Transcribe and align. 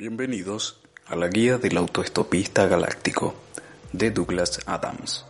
Bienvenidos 0.00 0.80
a 1.08 1.14
la 1.14 1.28
guía 1.28 1.58
del 1.58 1.76
autoestopista 1.76 2.66
galáctico 2.66 3.34
de 3.92 4.10
Douglas 4.10 4.58
Adams. 4.64 5.26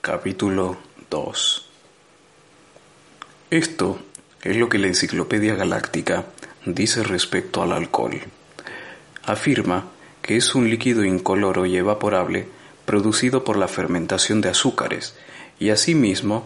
Capítulo 0.00 0.78
2 1.10 1.68
Esto 3.50 3.98
es 4.42 4.56
lo 4.56 4.70
que 4.70 4.78
la 4.78 4.86
Enciclopedia 4.86 5.54
Galáctica 5.56 6.24
dice 6.64 7.02
respecto 7.02 7.60
al 7.60 7.72
alcohol. 7.72 8.18
Afirma 9.24 9.99
que 10.30 10.36
es 10.36 10.54
un 10.54 10.70
líquido 10.70 11.04
incoloro 11.04 11.66
y 11.66 11.76
evaporable 11.76 12.46
producido 12.84 13.42
por 13.42 13.56
la 13.56 13.66
fermentación 13.66 14.40
de 14.40 14.48
azúcares, 14.48 15.16
y 15.58 15.70
asimismo 15.70 16.44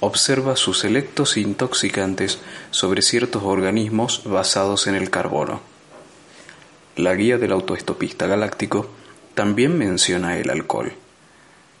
observa 0.00 0.54
sus 0.54 0.80
selectos 0.80 1.38
intoxicantes 1.38 2.40
sobre 2.72 3.00
ciertos 3.00 3.42
organismos 3.42 4.20
basados 4.26 4.86
en 4.86 4.96
el 4.96 5.08
carbono. 5.08 5.62
La 6.94 7.14
guía 7.14 7.38
del 7.38 7.52
autoestopista 7.52 8.26
galáctico 8.26 8.90
también 9.32 9.78
menciona 9.78 10.36
el 10.36 10.50
alcohol. 10.50 10.92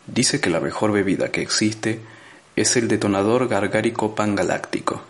Dice 0.06 0.40
que 0.40 0.48
la 0.48 0.60
mejor 0.60 0.90
bebida 0.90 1.32
que 1.32 1.42
existe 1.42 2.00
es 2.56 2.76
el 2.78 2.88
detonador 2.88 3.46
gargárico 3.48 4.14
pangaláctico. 4.14 5.02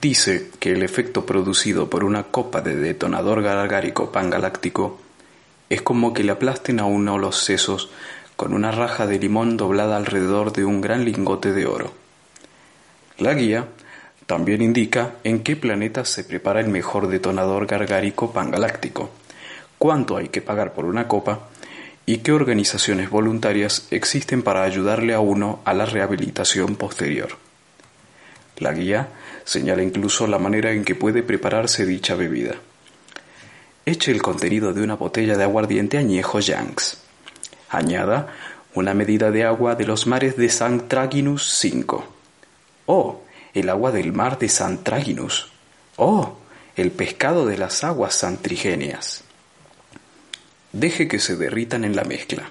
Dice 0.00 0.50
que 0.60 0.72
el 0.72 0.84
efecto 0.84 1.26
producido 1.26 1.90
por 1.90 2.04
una 2.04 2.24
copa 2.24 2.60
de 2.60 2.76
detonador 2.76 3.42
gargárico 3.42 4.12
pangaláctico 4.12 5.00
es 5.70 5.82
como 5.82 6.14
que 6.14 6.22
le 6.22 6.30
aplasten 6.30 6.78
a 6.78 6.84
uno 6.84 7.18
los 7.18 7.42
sesos 7.42 7.90
con 8.36 8.52
una 8.52 8.70
raja 8.70 9.08
de 9.08 9.18
limón 9.18 9.56
doblada 9.56 9.96
alrededor 9.96 10.52
de 10.52 10.64
un 10.64 10.80
gran 10.80 11.04
lingote 11.04 11.52
de 11.52 11.66
oro. 11.66 11.92
La 13.18 13.34
guía 13.34 13.66
también 14.26 14.62
indica 14.62 15.14
en 15.24 15.42
qué 15.42 15.56
planeta 15.56 16.04
se 16.04 16.22
prepara 16.22 16.60
el 16.60 16.68
mejor 16.68 17.08
detonador 17.08 17.66
gargárico 17.66 18.32
pangaláctico, 18.32 19.10
cuánto 19.78 20.16
hay 20.16 20.28
que 20.28 20.42
pagar 20.42 20.74
por 20.74 20.84
una 20.84 21.08
copa 21.08 21.48
y 22.06 22.18
qué 22.18 22.30
organizaciones 22.30 23.10
voluntarias 23.10 23.88
existen 23.90 24.44
para 24.44 24.62
ayudarle 24.62 25.14
a 25.14 25.20
uno 25.20 25.58
a 25.64 25.74
la 25.74 25.86
rehabilitación 25.86 26.76
posterior. 26.76 27.30
La 28.58 28.72
guía 28.72 29.08
señala 29.48 29.82
incluso 29.82 30.26
la 30.26 30.38
manera 30.38 30.72
en 30.72 30.84
que 30.84 30.94
puede 30.94 31.22
prepararse 31.22 31.86
dicha 31.86 32.14
bebida. 32.14 32.56
Eche 33.86 34.10
el 34.10 34.20
contenido 34.20 34.74
de 34.74 34.82
una 34.82 34.96
botella 34.96 35.38
de 35.38 35.44
aguardiente 35.44 35.96
añejo 35.96 36.38
Yanks. 36.38 36.98
Añada 37.70 38.34
una 38.74 38.92
medida 38.92 39.30
de 39.30 39.44
agua 39.44 39.74
de 39.74 39.86
los 39.86 40.06
mares 40.06 40.36
de 40.36 40.50
Santraginus 40.50 41.48
5. 41.48 42.04
Oh, 42.84 43.22
el 43.54 43.70
agua 43.70 43.90
del 43.90 44.12
mar 44.12 44.38
de 44.38 44.50
Santraginus. 44.50 45.50
Oh, 45.96 46.36
el 46.76 46.90
pescado 46.90 47.46
de 47.46 47.56
las 47.56 47.84
aguas 47.84 48.14
santrigéneas. 48.16 49.24
Deje 50.72 51.08
que 51.08 51.20
se 51.20 51.36
derritan 51.36 51.84
en 51.84 51.96
la 51.96 52.04
mezcla. 52.04 52.50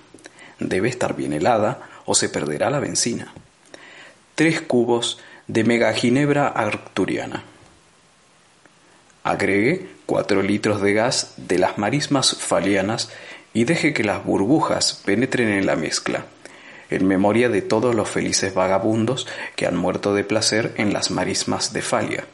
Debe 0.59 0.89
estar 0.89 1.15
bien 1.15 1.33
helada 1.33 1.89
o 2.07 2.15
se 2.15 2.27
perderá 2.27 2.71
la 2.71 2.79
benzina. 2.79 3.31
Tres 4.33 4.61
cubos 4.61 5.19
de 5.47 5.63
megaginebra 5.63 6.47
arcturiana. 6.47 7.43
Agregue 9.23 9.87
4 10.05 10.41
litros 10.41 10.81
de 10.81 10.93
gas 10.93 11.33
de 11.37 11.57
las 11.57 11.77
marismas 11.77 12.35
falianas 12.35 13.09
y 13.53 13.63
deje 13.63 13.93
que 13.93 14.03
las 14.03 14.23
burbujas 14.23 15.01
penetren 15.05 15.49
en 15.49 15.65
la 15.65 15.75
mezcla, 15.75 16.25
en 16.89 17.07
memoria 17.07 17.49
de 17.49 17.61
todos 17.61 17.95
los 17.95 18.09
felices 18.09 18.53
vagabundos 18.53 19.27
que 19.55 19.65
han 19.65 19.75
muerto 19.75 20.13
de 20.13 20.23
placer 20.23 20.73
en 20.77 20.93
las 20.93 21.11
marismas 21.11 21.73
de 21.73 21.81
Falia. 21.81 22.25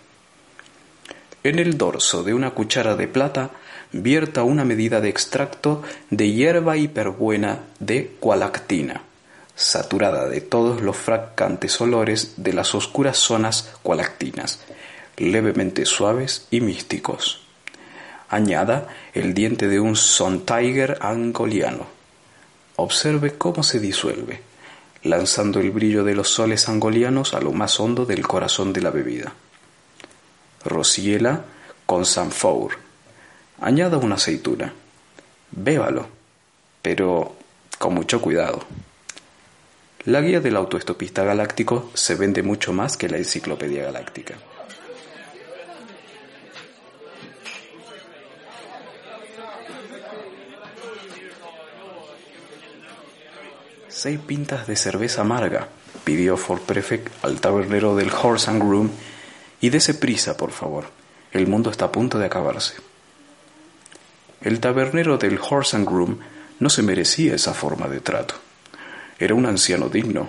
En 1.44 1.60
el 1.60 1.78
dorso 1.78 2.24
de 2.24 2.34
una 2.34 2.52
cuchara 2.52 2.96
de 2.96 3.08
plata 3.08 3.52
vierta 3.92 4.44
una 4.44 4.66
medida 4.66 5.02
de 5.02 5.10
extracto 5.10 5.84
de 6.10 6.32
hierba 6.32 6.78
hiperbuena 6.78 7.60
de 7.80 8.16
cualactina 8.20 9.02
saturada 9.56 10.28
de 10.28 10.42
todos 10.42 10.82
los 10.82 10.98
fracantes 10.98 11.80
olores 11.80 12.34
de 12.38 12.54
las 12.54 12.74
oscuras 12.76 13.18
zonas 13.18 13.72
cualactinas, 13.84 14.60
levemente 15.18 15.86
suaves 15.86 16.48
y 16.50 16.62
místicos. 16.62 17.44
Añada 18.30 18.88
el 19.14 19.34
diente 19.34 19.68
de 19.68 19.80
un 19.80 19.96
tiger 20.46 20.98
angoliano. 21.02 21.86
Observe 22.76 23.38
cómo 23.38 23.62
se 23.62 23.80
disuelve, 23.80 24.42
lanzando 25.04 25.60
el 25.60 25.70
brillo 25.70 26.04
de 26.04 26.16
los 26.16 26.30
soles 26.30 26.68
angolianos 26.68 27.36
a 27.36 27.42
lo 27.42 27.52
más 27.52 27.80
hondo 27.80 28.06
del 28.06 28.28
corazón 28.28 28.74
de 28.74 28.82
la 28.82 28.90
bebida. 28.90 29.34
Rociela 30.66 31.46
con 31.86 32.06
sanfour. 32.06 32.78
Añada 33.62 33.98
una 33.98 34.16
aceituna. 34.16 34.74
Bébalo, 35.52 36.08
pero 36.82 37.36
con 37.78 37.94
mucho 37.94 38.20
cuidado. 38.20 38.66
La 40.06 40.20
guía 40.20 40.42
del 40.42 40.58
autoestopista 40.58 41.24
galáctico 41.24 41.90
se 41.94 42.16
vende 42.16 42.44
mucho 42.44 42.74
más 42.74 42.98
que 42.98 43.08
la 43.08 43.18
enciclopedia 43.18 43.86
galáctica. 43.86 44.36
Seis 53.88 54.20
pintas 54.20 54.68
de 54.68 54.76
cerveza 54.76 55.22
amarga, 55.22 55.70
pidió 56.04 56.36
Ford 56.36 56.60
Prefect 56.60 57.24
al 57.24 57.40
tabernero 57.40 57.96
del 57.96 58.12
Horse 58.12 58.52
and 58.52 58.62
Groom, 58.62 58.90
y 59.62 59.70
dese 59.70 59.94
prisa, 59.94 60.36
por 60.36 60.52
favor. 60.52 60.88
El 61.32 61.48
mundo 61.48 61.70
está 61.70 61.86
a 61.86 61.92
punto 61.94 62.20
de 62.20 62.26
acabarse. 62.26 62.74
El 64.42 64.60
tabernero 64.60 65.18
del 65.18 65.40
Horse 65.40 65.78
and 65.78 65.88
Groom 65.88 66.18
no 66.60 66.70
se 66.70 66.82
merecía 66.82 67.36
esa 67.36 67.54
forma 67.54 67.88
de 67.88 68.02
trato. 68.02 68.43
Era 69.24 69.36
un 69.36 69.46
anciano 69.46 69.88
digno. 69.88 70.28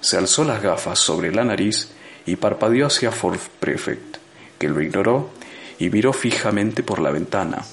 Se 0.00 0.16
alzó 0.16 0.44
las 0.44 0.62
gafas 0.62 1.00
sobre 1.00 1.32
la 1.32 1.42
nariz 1.42 1.88
y 2.24 2.36
parpadeó 2.36 2.86
hacia 2.86 3.10
Ford 3.10 3.40
Prefect, 3.58 4.18
que 4.60 4.68
lo 4.68 4.80
ignoró 4.80 5.30
y 5.80 5.90
miró 5.90 6.12
fijamente 6.12 6.84
por 6.84 7.00
la 7.00 7.10
ventana, 7.10 7.64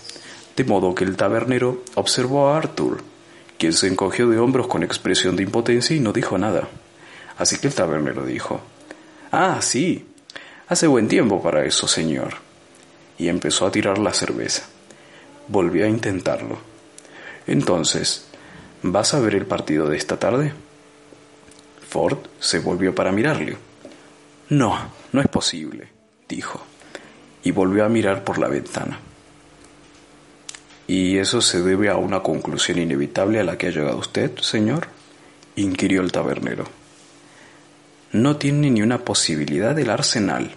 de 0.56 0.64
modo 0.64 0.96
que 0.96 1.04
el 1.04 1.18
tabernero 1.18 1.84
observó 1.94 2.48
a 2.48 2.58
Arthur, 2.58 3.04
quien 3.60 3.74
se 3.74 3.88
encogió 3.88 4.28
de 4.28 4.40
hombros 4.40 4.66
con 4.66 4.82
expresión 4.82 5.36
de 5.36 5.44
impotencia 5.44 5.96
y 5.96 6.00
no 6.00 6.12
dijo 6.12 6.36
nada. 6.40 6.68
Así 7.38 7.60
que 7.60 7.68
el 7.68 7.76
tabernero 7.76 8.26
dijo, 8.26 8.60
Ah, 9.32 9.60
sí, 9.62 10.08
hace 10.68 10.88
buen 10.88 11.08
tiempo 11.08 11.44
para 11.44 11.64
eso, 11.64 11.88
señor. 11.88 12.34
Y 13.20 13.28
empezó 13.28 13.68
a 13.68 13.72
tirar 13.72 14.00
la 14.00 14.16
cerveza. 14.16 14.64
Volvió 15.48 15.86
a 15.86 15.90
intentarlo. 15.90 16.58
Entonces, 17.46 18.26
¿Vas 18.86 19.14
a 19.14 19.20
ver 19.22 19.36
el 19.36 19.46
partido 19.46 19.88
de 19.88 19.96
esta 19.96 20.20
tarde? 20.20 20.52
Ford 21.88 22.18
se 22.40 22.60
volvió 22.60 22.94
para 22.94 23.14
mirarle. 23.14 23.56
No, 24.50 24.78
no 25.14 25.22
es 25.22 25.28
posible, 25.30 25.88
dijo, 26.28 26.62
y 27.44 27.52
volvió 27.52 27.86
a 27.86 27.90
mirar 27.90 28.26
por 28.26 28.38
la 28.38 28.50
ventana. 28.50 29.00
¿Y 30.86 31.18
eso 31.18 31.40
se 31.40 31.62
debe 31.62 31.90
a 31.90 31.96
una 31.96 32.22
conclusión 32.22 32.78
inevitable 32.78 33.40
a 33.40 33.46
la 33.46 33.58
que 33.58 33.68
ha 33.68 33.72
llegado 33.72 33.98
usted, 34.00 34.38
señor? 34.40 34.88
inquirió 35.56 36.02
el 36.02 36.12
tabernero. 36.12 36.66
No 38.12 38.36
tiene 38.36 38.70
ni 38.70 38.82
una 38.82 38.98
posibilidad 39.00 39.74
del 39.74 39.92
arsenal. 39.92 40.52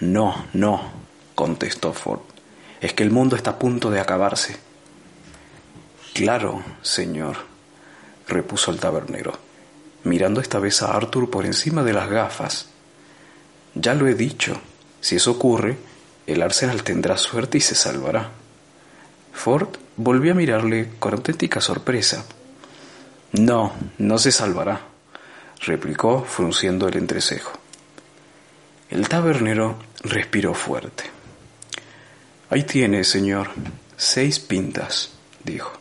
No, 0.00 0.46
no, 0.54 0.90
contestó 1.36 1.92
Ford. 1.92 2.20
Es 2.80 2.94
que 2.94 3.04
el 3.04 3.12
mundo 3.12 3.36
está 3.36 3.50
a 3.50 3.58
punto 3.60 3.90
de 3.90 4.00
acabarse. 4.00 4.56
Claro, 6.18 6.64
señor, 6.82 7.36
repuso 8.26 8.72
el 8.72 8.80
tabernero, 8.80 9.34
mirando 10.02 10.40
esta 10.40 10.58
vez 10.58 10.82
a 10.82 10.92
Arthur 10.96 11.30
por 11.30 11.46
encima 11.46 11.84
de 11.84 11.92
las 11.92 12.10
gafas. 12.10 12.70
Ya 13.76 13.94
lo 13.94 14.08
he 14.08 14.14
dicho, 14.14 14.60
si 15.00 15.14
eso 15.14 15.30
ocurre, 15.30 15.78
el 16.26 16.42
Arsenal 16.42 16.82
tendrá 16.82 17.16
suerte 17.16 17.58
y 17.58 17.60
se 17.60 17.76
salvará. 17.76 18.32
Ford 19.32 19.68
volvió 19.96 20.32
a 20.32 20.34
mirarle 20.34 20.90
con 20.98 21.14
auténtica 21.14 21.60
sorpresa. 21.60 22.24
No, 23.34 23.74
no 23.98 24.18
se 24.18 24.32
salvará, 24.32 24.80
replicó 25.60 26.24
frunciendo 26.24 26.88
el 26.88 26.96
entrecejo. 26.96 27.52
El 28.90 29.08
tabernero 29.08 29.78
respiró 30.02 30.52
fuerte. 30.52 31.04
Ahí 32.50 32.64
tiene, 32.64 33.04
señor, 33.04 33.50
seis 33.96 34.40
pintas, 34.40 35.10
dijo. 35.44 35.78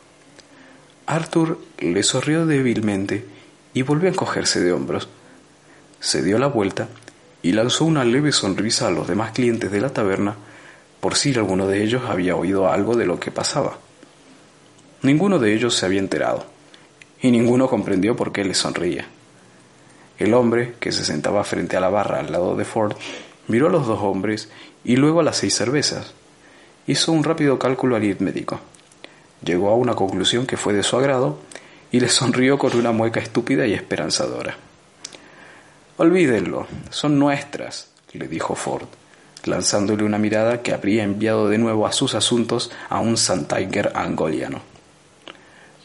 Arthur 1.08 1.58
le 1.80 2.04
sonrió 2.04 2.46
débilmente 2.46 3.26
y 3.74 3.82
volvió 3.82 4.10
a 4.10 4.12
encogerse 4.12 4.60
de 4.60 4.74
hombros. 4.74 5.08
Se 6.02 6.22
dio 6.22 6.38
la 6.38 6.48
vuelta 6.48 6.90
y 7.42 7.54
lanzó 7.54 7.86
una 7.86 8.04
leve 8.04 8.34
sonrisa 8.34 8.88
a 8.88 8.92
los 8.92 9.08
demás 9.08 9.32
clientes 9.32 9.72
de 9.72 9.80
la 9.80 9.90
taberna 9.90 10.36
por 11.00 11.16
si 11.16 11.34
alguno 11.34 11.68
de 11.68 11.82
ellos 11.82 12.04
había 12.10 12.36
oído 12.36 12.70
algo 12.70 12.96
de 12.96 13.06
lo 13.06 13.22
que 13.22 13.32
pasaba. 13.32 13.78
Ninguno 15.02 15.40
de 15.40 15.54
ellos 15.54 15.76
se 15.76 15.86
había 15.86 16.00
enterado, 16.00 16.46
y 17.22 17.32
ninguno 17.32 17.70
comprendió 17.70 18.16
por 18.18 18.34
qué 18.34 18.44
le 18.44 18.54
sonreía. 18.54 19.08
El 20.20 20.34
hombre, 20.34 20.74
que 20.80 20.92
se 20.92 21.06
sentaba 21.06 21.44
frente 21.46 21.78
a 21.78 21.80
la 21.80 21.90
barra 21.90 22.20
al 22.20 22.32
lado 22.32 22.56
de 22.58 22.66
Ford, 22.66 22.98
miró 23.48 23.68
a 23.68 23.72
los 23.72 23.88
dos 23.88 24.02
hombres 24.02 24.50
y 24.84 24.98
luego 24.98 25.22
a 25.22 25.24
las 25.24 25.38
seis 25.38 25.56
cervezas. 25.56 26.14
Hizo 26.86 27.14
un 27.14 27.24
rápido 27.24 27.58
cálculo 27.58 27.96
aritmético. 27.96 28.60
Llegó 29.44 29.70
a 29.70 29.76
una 29.76 29.96
conclusión 29.96 30.46
que 30.46 30.58
fue 30.58 30.74
de 30.74 30.84
su 30.84 30.98
agrado 30.98 31.40
y 31.92 32.00
le 32.00 32.10
sonrió 32.10 32.58
con 32.58 32.76
una 32.76 32.92
mueca 32.92 33.20
estúpida 33.20 33.66
y 33.66 33.74
esperanzadora. 33.74 34.58
Olvídenlo, 35.98 36.68
son 36.90 37.18
nuestras, 37.18 37.90
le 38.14 38.28
dijo 38.28 38.56
Ford, 38.56 38.88
lanzándole 39.46 40.04
una 40.04 40.18
mirada 40.18 40.62
que 40.62 40.74
habría 40.74 41.04
enviado 41.04 41.50
de 41.50 41.58
nuevo 41.58 41.88
a 41.88 41.92
sus 41.92 42.16
asuntos 42.16 42.72
a 42.90 43.00
un 43.00 43.18
Santiger 43.18 43.92
angoliano. 43.96 44.62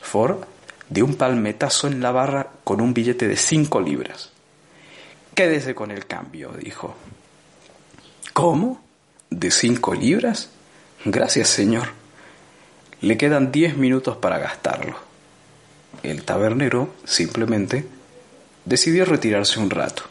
Ford 0.01 0.45
dio 0.89 1.05
un 1.05 1.15
palmetazo 1.15 1.87
en 1.87 2.03
la 2.03 2.13
barra 2.13 2.51
con 2.65 2.81
un 2.81 2.93
billete 2.93 3.29
de 3.29 3.37
cinco 3.37 3.81
libras. 3.81 4.31
Quédese 5.35 5.75
con 5.75 5.91
el 5.91 6.07
cambio, 6.07 6.53
dijo. 6.59 6.95
¿Cómo? 8.35 8.83
¿De 9.31 9.51
cinco 9.51 9.95
libras? 9.95 10.51
Gracias, 11.05 11.49
señor. 11.49 12.02
Le 13.03 13.17
quedan 13.17 13.51
diez 13.51 13.77
minutos 13.77 14.17
para 14.17 14.39
gastarlo. 14.39 14.97
El 16.05 16.25
tabernero 16.25 16.95
simplemente 17.05 17.85
decidió 18.65 19.05
retirarse 19.05 19.59
un 19.59 19.71
rato. 19.71 20.05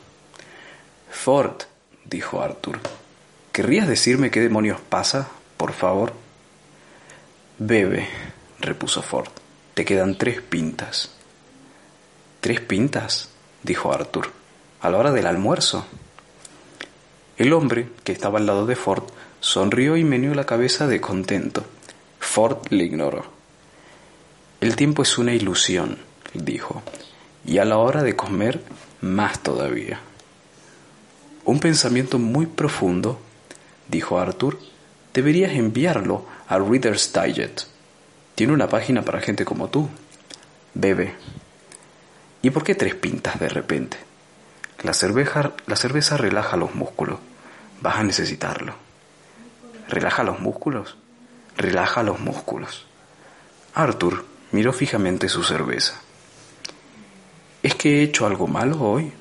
Ford, 1.09 1.55
dijo 2.03 2.41
Arthur, 2.41 2.79
¿querrías 3.53 3.87
decirme 3.87 4.29
qué 4.29 4.41
demonios 4.41 4.81
pasa, 4.81 5.29
por 5.55 5.71
favor? 5.71 6.11
Bebe, 7.57 8.09
repuso 8.59 9.01
Ford, 9.01 9.29
te 9.73 9.85
quedan 9.85 10.17
tres 10.17 10.41
pintas. 10.41 11.11
¿Tres 12.41 12.59
pintas? 12.59 13.29
dijo 13.63 13.93
Arthur, 13.93 14.31
a 14.81 14.89
la 14.89 14.97
hora 14.97 15.11
del 15.13 15.27
almuerzo. 15.27 15.85
El 17.37 17.53
hombre, 17.53 17.87
que 18.03 18.11
estaba 18.11 18.39
al 18.39 18.47
lado 18.47 18.65
de 18.65 18.75
Ford, 18.75 19.05
sonrió 19.39 19.95
y 19.95 20.03
meneó 20.03 20.35
la 20.35 20.45
cabeza 20.45 20.87
de 20.87 20.99
contento. 20.99 21.63
Ford 22.31 22.67
le 22.69 22.85
ignoró. 22.85 23.25
El 24.61 24.77
tiempo 24.77 25.01
es 25.01 25.17
una 25.17 25.33
ilusión, 25.33 25.97
dijo, 26.33 26.81
y 27.43 27.57
a 27.57 27.65
la 27.65 27.77
hora 27.77 28.03
de 28.03 28.15
comer 28.15 28.63
más 29.01 29.43
todavía. 29.43 29.99
Un 31.43 31.59
pensamiento 31.59 32.19
muy 32.19 32.45
profundo, 32.45 33.19
dijo 33.89 34.17
Arthur, 34.17 34.57
deberías 35.13 35.51
enviarlo 35.51 36.25
a 36.47 36.57
Reader's 36.57 37.11
Digest. 37.11 37.63
Tiene 38.35 38.53
una 38.53 38.69
página 38.69 39.01
para 39.01 39.19
gente 39.19 39.43
como 39.43 39.67
tú. 39.69 39.89
Bebe. 40.73 41.15
¿Y 42.41 42.51
por 42.51 42.63
qué 42.63 42.75
tres 42.75 42.95
pintas 42.95 43.41
de 43.41 43.49
repente? 43.49 43.97
La 44.83 44.93
cerveza, 44.93 45.51
la 45.67 45.75
cerveza 45.75 46.15
relaja 46.15 46.55
los 46.55 46.75
músculos. 46.75 47.19
Vas 47.81 47.97
a 47.97 48.03
necesitarlo. 48.03 48.75
¿Relaja 49.89 50.23
los 50.23 50.39
músculos? 50.39 50.95
Relaja 51.61 52.01
los 52.01 52.19
músculos. 52.19 52.87
Arthur 53.75 54.25
miró 54.51 54.73
fijamente 54.73 55.29
su 55.29 55.43
cerveza. 55.43 55.93
¿Es 57.61 57.75
que 57.75 57.99
he 57.99 58.01
hecho 58.01 58.25
algo 58.25 58.47
malo 58.47 58.81
hoy? 58.81 59.13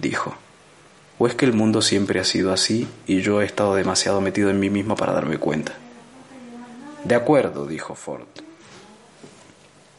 dijo. 0.00 0.34
¿O 1.20 1.28
es 1.28 1.36
que 1.36 1.44
el 1.44 1.52
mundo 1.52 1.80
siempre 1.80 2.18
ha 2.18 2.24
sido 2.24 2.52
así 2.52 2.88
y 3.06 3.20
yo 3.20 3.40
he 3.40 3.44
estado 3.44 3.76
demasiado 3.76 4.20
metido 4.20 4.50
en 4.50 4.58
mí 4.58 4.68
mismo 4.68 4.96
para 4.96 5.12
darme 5.12 5.38
cuenta? 5.38 5.74
De 7.04 7.14
acuerdo, 7.14 7.68
dijo 7.68 7.94
Ford. 7.94 8.26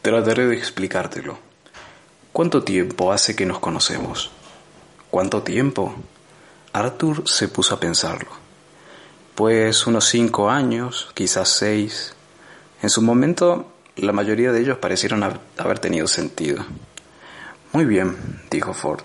Trataré 0.02 0.48
de 0.48 0.58
explicártelo. 0.58 1.40
¿Cuánto 2.34 2.66
tiempo 2.66 3.14
hace 3.14 3.34
que 3.34 3.46
nos 3.46 3.60
conocemos? 3.60 4.30
¿Cuánto 5.10 5.42
tiempo? 5.42 5.96
Arthur 6.74 7.30
se 7.30 7.48
puso 7.48 7.76
a 7.76 7.80
pensarlo. 7.80 8.41
Pues 9.36 9.88
unos 9.88 10.06
cinco 10.06 10.50
años, 10.50 11.10
quizás 11.14 11.50
seis. 11.50 12.14
En 12.82 12.90
su 12.90 13.02
momento, 13.02 13.72
la 13.96 14.12
mayoría 14.12 14.52
de 14.52 14.62
ellos 14.62 14.78
parecieron 14.78 15.24
haber 15.24 15.80
tenido 15.80 16.08
sentido. 16.08 16.66
Muy 17.72 17.86
bien, 17.86 18.18
dijo 18.50 18.74
Ford. 18.74 19.02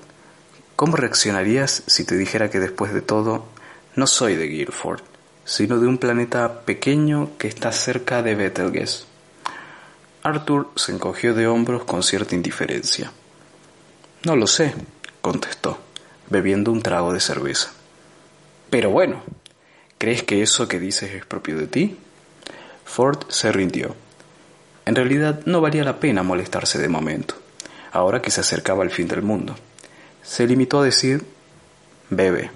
¿Cómo 0.75 0.97
reaccionarías 0.97 1.85
si 1.87 2.05
te 2.05 2.17
dijera 2.17 2.51
que 2.51 2.61
después 2.61 2.93
de 2.93 3.01
todo 3.01 3.47
no 3.95 4.07
soy 4.07 4.35
de 4.37 4.49
Guilford, 4.49 5.01
sino 5.45 5.79
de 5.79 5.87
un 5.87 5.99
planeta 5.99 6.63
pequeño 6.63 7.31
que 7.39 7.49
está 7.49 7.73
cerca 7.73 8.23
de 8.23 8.35
Betelgeuse? 8.35 9.05
Arthur 10.23 10.69
se 10.75 10.93
encogió 10.93 11.35
de 11.35 11.47
hombros 11.47 11.85
con 11.85 12.03
cierta 12.03 12.35
indiferencia. 12.35 13.13
No 14.25 14.35
lo 14.35 14.49
sé, 14.49 14.75
contestó, 15.23 15.79
bebiendo 16.29 16.73
un 16.73 16.83
trago 16.83 17.13
de 17.13 17.21
cerveza. 17.21 17.71
Pero 18.69 18.91
bueno, 18.91 19.23
¿crees 19.99 20.23
que 20.23 20.43
eso 20.43 20.69
que 20.69 20.81
dices 20.81 21.13
es 21.13 21.25
propio 21.27 21.57
de 21.57 21.67
ti? 21.67 21.97
Ford 22.85 23.25
se 23.29 23.53
rindió. 23.53 23.95
En 24.85 24.95
realidad 24.95 25.41
no 25.47 25.61
valía 25.61 25.85
la 25.85 25.99
pena 25.99 26.23
molestarse 26.23 26.79
de 26.79 26.89
momento 26.89 27.35
ahora 27.97 28.21
que 28.21 28.31
se 28.31 28.41
acercaba 28.41 28.85
el 28.85 28.91
fin 28.91 29.09
del 29.09 29.23
mundo. 29.23 29.57
Se 30.23 30.47
limitó 30.47 30.81
a 30.81 30.85
decir, 30.85 31.25
bebe. 32.11 32.51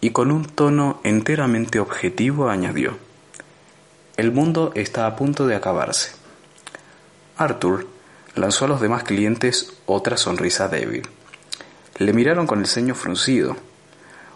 Y 0.00 0.10
con 0.10 0.30
un 0.30 0.44
tono 0.44 1.00
enteramente 1.04 1.80
objetivo 1.80 2.48
añadió, 2.48 2.98
el 4.16 4.32
mundo 4.32 4.72
está 4.74 5.06
a 5.06 5.16
punto 5.16 5.46
de 5.46 5.56
acabarse. 5.56 6.12
Arthur 7.36 7.86
lanzó 8.34 8.66
a 8.66 8.68
los 8.68 8.80
demás 8.80 9.04
clientes 9.04 9.72
otra 9.86 10.16
sonrisa 10.16 10.68
débil. 10.68 11.02
Le 11.98 12.12
miraron 12.12 12.46
con 12.46 12.60
el 12.60 12.66
ceño 12.66 12.94
fruncido. 12.94 13.56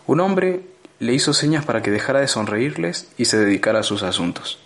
Un 0.06 0.20
hombre 0.20 0.62
le 0.98 1.14
hizo 1.14 1.32
señas 1.32 1.64
para 1.64 1.82
que 1.82 1.90
dejara 1.90 2.20
de 2.20 2.28
sonreírles 2.28 3.08
y 3.18 3.26
se 3.26 3.38
dedicara 3.38 3.80
a 3.80 3.84
sus 3.84 4.02
asuntos. 4.02 4.58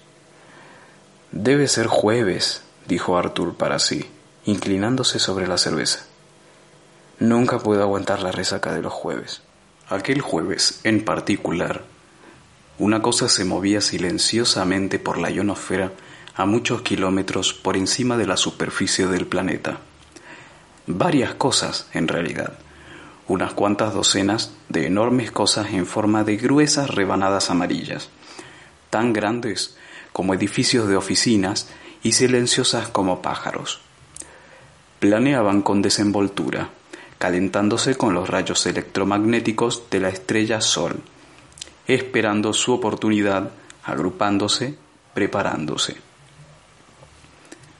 Debe 1.32 1.68
ser 1.68 1.86
jueves, 1.86 2.62
dijo 2.86 3.16
Arthur 3.16 3.56
para 3.56 3.78
sí 3.78 4.08
inclinándose 4.44 5.18
sobre 5.18 5.46
la 5.46 5.58
cerveza. 5.58 6.00
Nunca 7.18 7.58
puedo 7.58 7.82
aguantar 7.82 8.22
la 8.22 8.32
resaca 8.32 8.72
de 8.72 8.82
los 8.82 8.92
jueves. 8.92 9.42
Aquel 9.88 10.20
jueves, 10.20 10.80
en 10.84 11.04
particular, 11.04 11.84
una 12.78 13.02
cosa 13.02 13.28
se 13.28 13.44
movía 13.44 13.80
silenciosamente 13.80 14.98
por 14.98 15.18
la 15.18 15.30
ionosfera 15.30 15.92
a 16.34 16.46
muchos 16.46 16.82
kilómetros 16.82 17.52
por 17.52 17.76
encima 17.76 18.16
de 18.16 18.26
la 18.26 18.36
superficie 18.36 19.06
del 19.06 19.26
planeta. 19.26 19.78
Varias 20.86 21.34
cosas, 21.34 21.88
en 21.92 22.08
realidad. 22.08 22.54
Unas 23.30 23.52
cuantas 23.52 23.94
docenas 23.94 24.50
de 24.68 24.88
enormes 24.88 25.30
cosas 25.30 25.72
en 25.72 25.86
forma 25.86 26.24
de 26.24 26.36
gruesas 26.36 26.90
rebanadas 26.90 27.48
amarillas, 27.48 28.08
tan 28.90 29.12
grandes 29.12 29.76
como 30.12 30.34
edificios 30.34 30.88
de 30.88 30.96
oficinas 30.96 31.68
y 32.02 32.10
silenciosas 32.10 32.88
como 32.88 33.22
pájaros 33.22 33.82
planeaban 34.98 35.62
con 35.62 35.80
desenvoltura, 35.80 36.70
calentándose 37.18 37.94
con 37.94 38.14
los 38.14 38.28
rayos 38.28 38.66
electromagnéticos 38.66 39.84
de 39.90 40.00
la 40.00 40.08
estrella 40.08 40.60
Sol, 40.60 40.96
esperando 41.86 42.52
su 42.52 42.72
oportunidad, 42.72 43.52
agrupándose, 43.84 44.74
preparándose. 45.14 45.96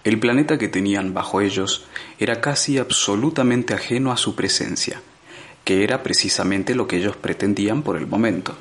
El 0.05 0.21
planeta 0.21 0.59
que 0.59 0.69
tenían 0.69 1.13
bajo 1.13 1.41
ellos 1.41 1.87
era 2.21 2.41
casi 2.41 2.79
absolutamente 2.79 3.75
ajeno 3.75 4.13
a 4.13 4.17
su 4.17 4.37
presencia, 4.37 5.03
que 5.71 5.85
era 5.85 6.03
precisamente 6.03 6.75
lo 6.75 6.89
que 6.89 6.97
ellos 6.97 7.15
pretendían 7.15 7.83
por 7.83 7.97
el 7.97 8.09
momento. 8.09 8.57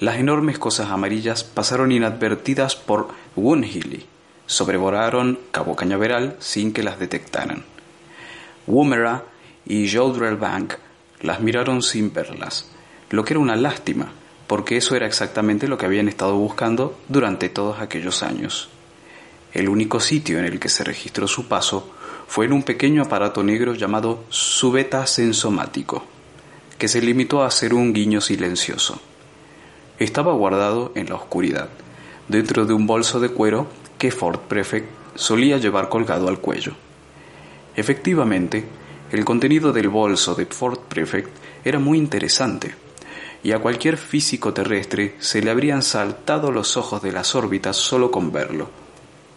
Las 0.00 0.16
enormes 0.16 0.58
cosas 0.58 0.88
amarillas 0.88 1.44
pasaron 1.44 1.92
inadvertidas 1.92 2.74
por 2.74 3.08
Wunhilly, 3.36 4.06
sobrevoraron 4.46 5.38
Cabo 5.50 5.76
Cañaveral 5.76 6.34
sin 6.38 6.72
que 6.72 6.82
las 6.82 6.98
detectaran. 6.98 7.64
Woomera 8.66 9.24
y 9.66 9.94
Jodrell 9.94 10.36
Bank 10.36 10.76
las 11.20 11.40
miraron 11.40 11.82
sin 11.82 12.10
verlas, 12.14 12.70
lo 13.10 13.22
que 13.22 13.34
era 13.34 13.40
una 13.40 13.54
lástima, 13.54 14.10
porque 14.46 14.78
eso 14.78 14.96
era 14.96 15.06
exactamente 15.06 15.68
lo 15.68 15.76
que 15.76 15.84
habían 15.84 16.08
estado 16.08 16.34
buscando 16.38 16.98
durante 17.08 17.50
todos 17.50 17.80
aquellos 17.80 18.22
años. 18.22 18.70
El 19.52 19.68
único 19.68 20.00
sitio 20.00 20.38
en 20.38 20.46
el 20.46 20.58
que 20.58 20.70
se 20.70 20.82
registró 20.82 21.28
su 21.28 21.46
paso 21.46 21.90
fue 22.26 22.46
en 22.46 22.52
un 22.52 22.62
pequeño 22.62 23.02
aparato 23.02 23.42
negro 23.42 23.74
llamado 23.74 24.24
subeta 24.28 25.06
sensomático, 25.06 26.04
que 26.78 26.88
se 26.88 27.00
limitó 27.00 27.42
a 27.42 27.46
hacer 27.46 27.72
un 27.72 27.92
guiño 27.92 28.20
silencioso. 28.20 29.00
Estaba 29.98 30.32
guardado 30.34 30.92
en 30.94 31.08
la 31.08 31.14
oscuridad, 31.14 31.68
dentro 32.28 32.66
de 32.66 32.74
un 32.74 32.86
bolso 32.86 33.20
de 33.20 33.30
cuero 33.30 33.68
que 33.98 34.10
Ford 34.10 34.40
Prefect 34.40 34.88
solía 35.14 35.58
llevar 35.58 35.88
colgado 35.88 36.28
al 36.28 36.40
cuello. 36.40 36.74
Efectivamente, 37.74 38.66
el 39.12 39.24
contenido 39.24 39.72
del 39.72 39.88
bolso 39.88 40.34
de 40.34 40.46
Ford 40.46 40.80
Prefect 40.88 41.30
era 41.64 41.78
muy 41.78 41.98
interesante, 41.98 42.74
y 43.42 43.52
a 43.52 43.60
cualquier 43.60 43.96
físico 43.96 44.52
terrestre 44.52 45.14
se 45.20 45.40
le 45.40 45.50
habrían 45.50 45.82
saltado 45.82 46.50
los 46.50 46.76
ojos 46.76 47.00
de 47.02 47.12
las 47.12 47.34
órbitas 47.34 47.76
solo 47.76 48.10
con 48.10 48.32
verlo, 48.32 48.68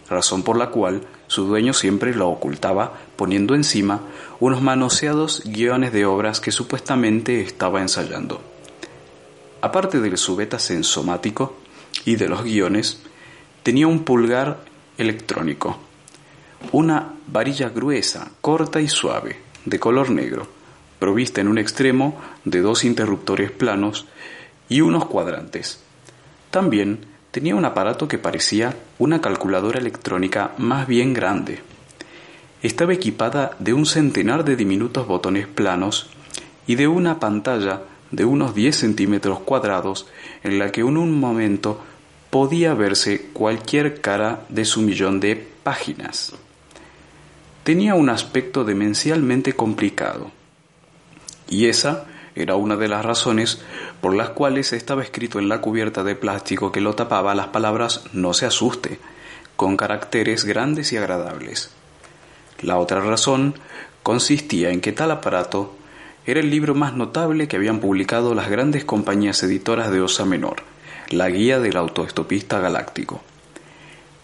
razón 0.09 0.43
por 0.43 0.57
la 0.57 0.69
cual 0.69 1.03
su 1.27 1.45
dueño 1.45 1.73
siempre 1.73 2.13
lo 2.13 2.29
ocultaba 2.29 2.93
poniendo 3.15 3.55
encima 3.55 4.01
unos 4.39 4.61
manoseados 4.61 5.43
guiones 5.45 5.93
de 5.93 6.05
obras 6.05 6.39
que 6.39 6.51
supuestamente 6.51 7.41
estaba 7.41 7.81
ensayando. 7.81 8.41
Aparte 9.61 9.99
del 9.99 10.17
subeta 10.17 10.57
sensomático 10.57 11.57
y 12.05 12.15
de 12.15 12.29
los 12.29 12.43
guiones, 12.43 13.01
tenía 13.63 13.87
un 13.87 14.03
pulgar 14.03 14.63
electrónico, 14.97 15.77
una 16.71 17.13
varilla 17.27 17.69
gruesa, 17.69 18.31
corta 18.41 18.81
y 18.81 18.87
suave, 18.87 19.37
de 19.65 19.79
color 19.79 20.09
negro, 20.09 20.47
provista 20.97 21.41
en 21.41 21.47
un 21.47 21.57
extremo 21.57 22.19
de 22.45 22.61
dos 22.61 22.83
interruptores 22.83 23.51
planos 23.51 24.05
y 24.67 24.81
unos 24.81 25.05
cuadrantes. 25.05 25.81
También 26.51 27.05
tenía 27.31 27.55
un 27.55 27.65
aparato 27.65 28.07
que 28.07 28.17
parecía 28.17 28.75
una 28.98 29.21
calculadora 29.21 29.79
electrónica 29.79 30.51
más 30.57 30.88
bien 30.88 31.13
grande. 31.13 31.62
Estaba 32.62 32.93
equipada 32.93 33.51
de 33.59 33.74
un 33.74 33.86
centenar 33.86 34.43
de 34.43 34.55
diminutos 34.55 35.07
botones 35.07 35.48
planos 35.48 36.09
y 36.67 36.75
de 36.75 36.88
una 36.88 37.19
pantalla 37.19 37.81
de 38.12 38.25
unos 38.25 38.55
10 38.55 38.75
centímetros 38.75 39.39
cuadrados 39.39 40.07
en 40.43 40.59
la 40.59 40.71
que 40.71 40.81
en 40.81 40.98
un 40.98 41.19
momento 41.19 41.81
podía 42.29 42.74
verse 42.74 43.29
cualquier 43.33 44.01
cara 44.01 44.45
de 44.50 44.65
su 44.65 44.81
millón 44.81 45.19
de 45.19 45.48
páginas. 45.63 46.33
Tenía 47.63 47.95
un 47.95 48.09
aspecto 48.09 48.63
demencialmente 48.63 49.53
complicado. 49.53 50.31
Y 51.50 51.67
esa 51.67 52.05
era 52.36 52.55
una 52.55 52.75
de 52.75 52.88
las 52.88 53.05
razones 53.05 53.62
por 54.01 54.15
las 54.15 54.29
cuales 54.29 54.74
estaba 54.74 55.03
escrito 55.03 55.39
en 55.39 55.50
la 55.50 55.62
cubierta 55.62 56.03
de 56.03 56.15
plástico 56.15 56.71
que 56.71 56.81
lo 56.81 56.95
tapaba 56.95 57.36
las 57.36 57.48
palabras 57.48 58.03
no 58.13 58.33
se 58.33 58.45
asuste, 58.45 59.00
con 59.55 59.77
caracteres 59.77 60.45
grandes 60.45 60.93
y 60.93 60.98
agradables. 60.98 61.71
La 62.62 62.77
otra 62.77 63.01
razón 63.01 63.55
consistía 64.03 64.69
en 64.69 64.81
que 64.81 64.91
tal 64.91 65.12
aparato 65.12 65.75
era 66.25 66.39
el 66.39 66.50
libro 66.50 66.75
más 66.75 66.93
notable 66.93 67.48
que 67.48 67.55
habían 67.55 67.79
publicado 67.79 68.33
las 68.36 68.50
grandes 68.50 68.86
compañías 68.86 69.41
editoras 69.43 69.91
de 69.91 70.01
Osa 70.01 70.25
Menor, 70.25 70.63
la 71.09 71.29
guía 71.29 71.59
del 71.59 71.77
autoestopista 71.77 72.59
galáctico. 72.59 73.21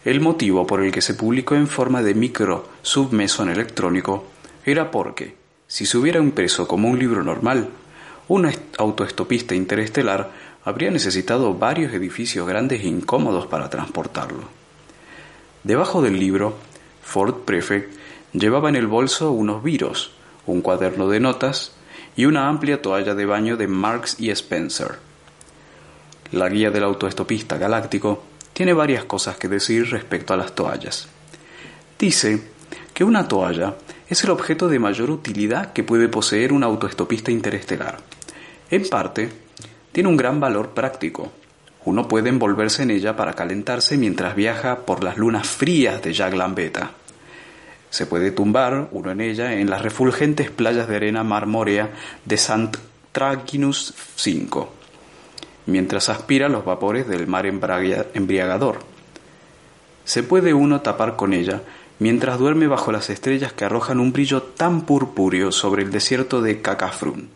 El 0.03 0.21
motivo 0.21 0.67
por 0.67 0.83
el 0.83 0.91
que 0.91 1.01
se 1.01 1.15
publicó 1.15 1.55
en 1.55 1.67
forma 1.67 2.03
de 2.03 2.13
micro 2.13 2.69
submesón 2.83 3.49
electrónico 3.49 4.25
era 4.63 4.91
porque, 4.91 5.35
si 5.67 5.85
se 5.85 5.97
hubiera 5.97 6.19
impreso 6.19 6.67
como 6.67 6.89
un 6.89 6.99
libro 6.99 7.23
normal, 7.23 7.69
un 8.27 8.51
autoestopista 8.77 9.53
interestelar 9.53 10.31
habría 10.63 10.89
necesitado 10.89 11.53
varios 11.53 11.93
edificios 11.93 12.47
grandes 12.47 12.81
e 12.81 12.87
incómodos 12.87 13.45
para 13.45 13.69
transportarlo. 13.69 14.43
Debajo 15.63 16.01
del 16.01 16.19
libro, 16.19 16.55
Ford 17.03 17.35
Prefect 17.45 17.93
llevaba 18.33 18.69
en 18.69 18.75
el 18.75 18.87
bolso 18.87 19.31
unos 19.31 19.63
viros, 19.63 20.11
un 20.47 20.61
cuaderno 20.61 21.07
de 21.07 21.19
notas 21.19 21.73
y 22.15 22.25
una 22.25 22.47
amplia 22.47 22.81
toalla 22.81 23.13
de 23.13 23.25
baño 23.25 23.57
de 23.57 23.67
Marks 23.67 24.19
y 24.19 24.31
Spencer. 24.31 24.99
La 26.31 26.49
guía 26.49 26.71
del 26.71 26.83
autoestopista 26.83 27.57
galáctico 27.57 28.23
tiene 28.53 28.73
varias 28.73 29.05
cosas 29.05 29.37
que 29.37 29.47
decir 29.47 29.89
respecto 29.91 30.33
a 30.33 30.37
las 30.37 30.55
toallas. 30.55 31.07
Dice 31.99 32.41
que 32.93 33.03
una 33.03 33.27
toalla 33.27 33.75
es 34.09 34.23
el 34.23 34.31
objeto 34.31 34.67
de 34.67 34.79
mayor 34.79 35.11
utilidad 35.11 35.73
que 35.73 35.83
puede 35.83 36.07
poseer 36.09 36.53
un 36.53 36.63
autoestopista 36.63 37.31
interestelar. 37.31 38.14
En 38.71 38.87
parte, 38.89 39.29
tiene 39.91 40.09
un 40.09 40.17
gran 40.17 40.39
valor 40.39 40.69
práctico. 40.69 41.31
Uno 41.85 42.07
puede 42.07 42.29
envolverse 42.29 42.83
en 42.83 42.91
ella 42.91 43.15
para 43.15 43.33
calentarse 43.33 43.97
mientras 43.97 44.35
viaja 44.35 44.77
por 44.85 45.03
las 45.03 45.17
lunas 45.17 45.47
frías 45.47 46.01
de 46.01 46.13
Jaglan 46.13 46.55
Beta. 46.55 46.91
Se 47.89 48.05
puede 48.05 48.31
tumbar 48.31 48.89
uno 48.91 49.11
en 49.11 49.21
ella 49.21 49.53
en 49.53 49.69
las 49.69 49.81
refulgentes 49.81 50.49
playas 50.49 50.87
de 50.87 50.95
arena 50.95 51.23
marmórea 51.23 51.91
de 52.25 52.37
Sant 52.37 52.77
Traginus 53.11 53.93
V 54.17 54.67
mientras 55.65 56.09
aspira 56.09 56.49
los 56.49 56.65
vapores 56.65 57.07
del 57.07 57.27
mar 57.27 57.45
embriagador. 57.45 58.79
Se 60.03 60.23
puede 60.23 60.53
uno 60.53 60.81
tapar 60.81 61.15
con 61.15 61.33
ella 61.33 61.61
mientras 61.99 62.37
duerme 62.37 62.67
bajo 62.67 62.91
las 62.91 63.09
estrellas 63.09 63.53
que 63.53 63.65
arrojan 63.65 63.99
un 63.99 64.11
brillo 64.11 64.43
tan 64.43 64.81
purpúreo 64.81 65.51
sobre 65.51 65.83
el 65.83 65.91
desierto 65.91 66.41
de 66.41 66.61
Cacafrún. 66.61 67.29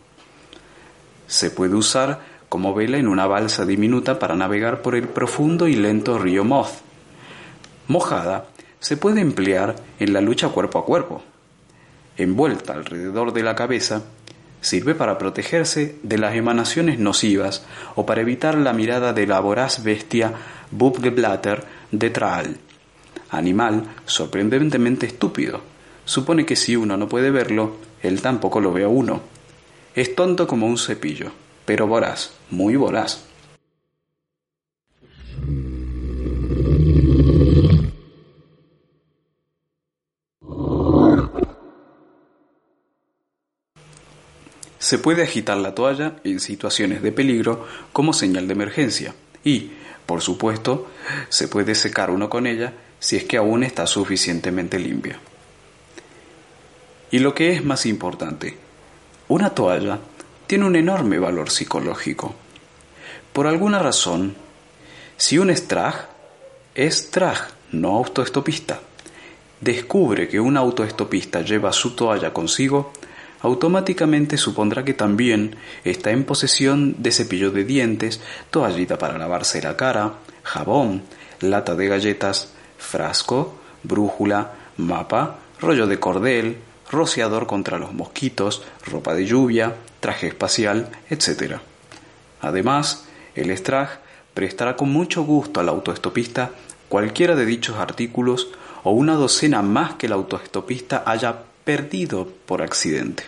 Se 1.30 1.52
puede 1.52 1.76
usar 1.76 2.18
como 2.48 2.74
vela 2.74 2.98
en 2.98 3.06
una 3.06 3.28
balsa 3.28 3.64
diminuta 3.64 4.18
para 4.18 4.34
navegar 4.34 4.82
por 4.82 4.96
el 4.96 5.06
profundo 5.06 5.68
y 5.68 5.76
lento 5.76 6.18
río 6.18 6.42
Moth. 6.42 6.80
Mojada, 7.86 8.48
se 8.80 8.96
puede 8.96 9.20
emplear 9.20 9.76
en 10.00 10.12
la 10.12 10.20
lucha 10.20 10.48
cuerpo 10.48 10.80
a 10.80 10.84
cuerpo. 10.84 11.22
Envuelta 12.16 12.72
alrededor 12.72 13.32
de 13.32 13.44
la 13.44 13.54
cabeza, 13.54 14.02
Sirve 14.60 14.94
para 14.94 15.18
protegerse 15.18 15.96
de 16.02 16.18
las 16.18 16.34
emanaciones 16.34 16.98
nocivas 16.98 17.64
o 17.94 18.04
para 18.04 18.20
evitar 18.22 18.58
la 18.58 18.72
mirada 18.72 19.12
de 19.12 19.26
la 19.26 19.38
voraz 19.38 19.84
bestia 19.84 20.34
Bubgeblatter 20.70 21.64
de 21.92 22.10
Traal, 22.10 22.56
animal 23.30 23.84
sorprendentemente 24.04 25.06
estúpido. 25.06 25.62
Supone 26.04 26.44
que 26.44 26.56
si 26.56 26.76
uno 26.76 26.96
no 26.96 27.08
puede 27.08 27.30
verlo, 27.30 27.76
él 28.02 28.20
tampoco 28.20 28.60
lo 28.60 28.72
ve 28.72 28.84
a 28.84 28.88
uno. 28.88 29.22
Es 29.94 30.14
tonto 30.14 30.46
como 30.46 30.66
un 30.66 30.78
cepillo, 30.78 31.32
pero 31.64 31.86
voraz, 31.86 32.32
muy 32.50 32.76
voraz. 32.76 33.24
Se 44.78 44.98
puede 44.98 45.22
agitar 45.22 45.56
la 45.56 45.74
toalla 45.74 46.16
en 46.24 46.40
situaciones 46.40 47.02
de 47.02 47.12
peligro 47.12 47.66
como 47.92 48.12
señal 48.12 48.48
de 48.48 48.54
emergencia 48.54 49.14
y, 49.44 49.70
por 50.06 50.22
supuesto, 50.22 50.90
se 51.28 51.48
puede 51.48 51.74
secar 51.74 52.10
uno 52.10 52.30
con 52.30 52.46
ella 52.46 52.72
si 52.98 53.16
es 53.16 53.24
que 53.24 53.36
aún 53.36 53.62
está 53.62 53.86
suficientemente 53.86 54.78
limpia. 54.78 55.20
Y 57.10 57.18
lo 57.18 57.34
que 57.34 57.52
es 57.52 57.64
más 57.64 57.86
importante, 57.86 58.56
una 59.30 59.50
toalla 59.50 59.96
tiene 60.48 60.64
un 60.64 60.74
enorme 60.74 61.20
valor 61.20 61.50
psicológico. 61.50 62.34
Por 63.32 63.46
alguna 63.46 63.78
razón, 63.78 64.34
si 65.16 65.38
un 65.38 65.54
strag 65.54 66.08
es 66.74 67.12
trag, 67.12 67.38
no 67.70 67.90
autoestopista, 67.96 68.80
descubre 69.60 70.26
que 70.26 70.40
un 70.40 70.56
autoestopista 70.56 71.42
lleva 71.42 71.72
su 71.72 71.94
toalla 71.94 72.32
consigo, 72.32 72.92
automáticamente 73.42 74.36
supondrá 74.36 74.84
que 74.84 74.94
también 74.94 75.54
está 75.84 76.10
en 76.10 76.24
posesión 76.24 76.96
de 76.98 77.12
cepillo 77.12 77.52
de 77.52 77.62
dientes, 77.62 78.20
toallita 78.50 78.98
para 78.98 79.16
lavarse 79.16 79.62
la 79.62 79.76
cara, 79.76 80.14
jabón, 80.42 81.02
lata 81.38 81.76
de 81.76 81.86
galletas, 81.86 82.52
frasco, 82.78 83.60
brújula, 83.84 84.54
mapa, 84.76 85.38
rollo 85.60 85.86
de 85.86 86.00
cordel, 86.00 86.56
rociador 86.90 87.46
contra 87.46 87.78
los 87.78 87.92
mosquitos, 87.92 88.62
ropa 88.86 89.14
de 89.14 89.26
lluvia, 89.26 89.76
traje 90.00 90.26
espacial, 90.26 90.90
etc. 91.08 91.56
Además, 92.40 93.06
el 93.34 93.56
Strag 93.56 94.00
prestará 94.34 94.76
con 94.76 94.92
mucho 94.92 95.22
gusto 95.22 95.60
al 95.60 95.68
autoestopista 95.68 96.50
cualquiera 96.88 97.36
de 97.36 97.46
dichos 97.46 97.76
artículos 97.76 98.48
o 98.82 98.90
una 98.90 99.14
docena 99.14 99.62
más 99.62 99.94
que 99.94 100.06
el 100.06 100.12
autoestopista 100.12 101.04
haya 101.06 101.42
perdido 101.64 102.28
por 102.46 102.62
accidente. 102.62 103.24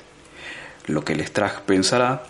Lo 0.87 1.05
que 1.05 1.13
el 1.13 1.25
Strag 1.25 1.63
pensará 1.63 2.25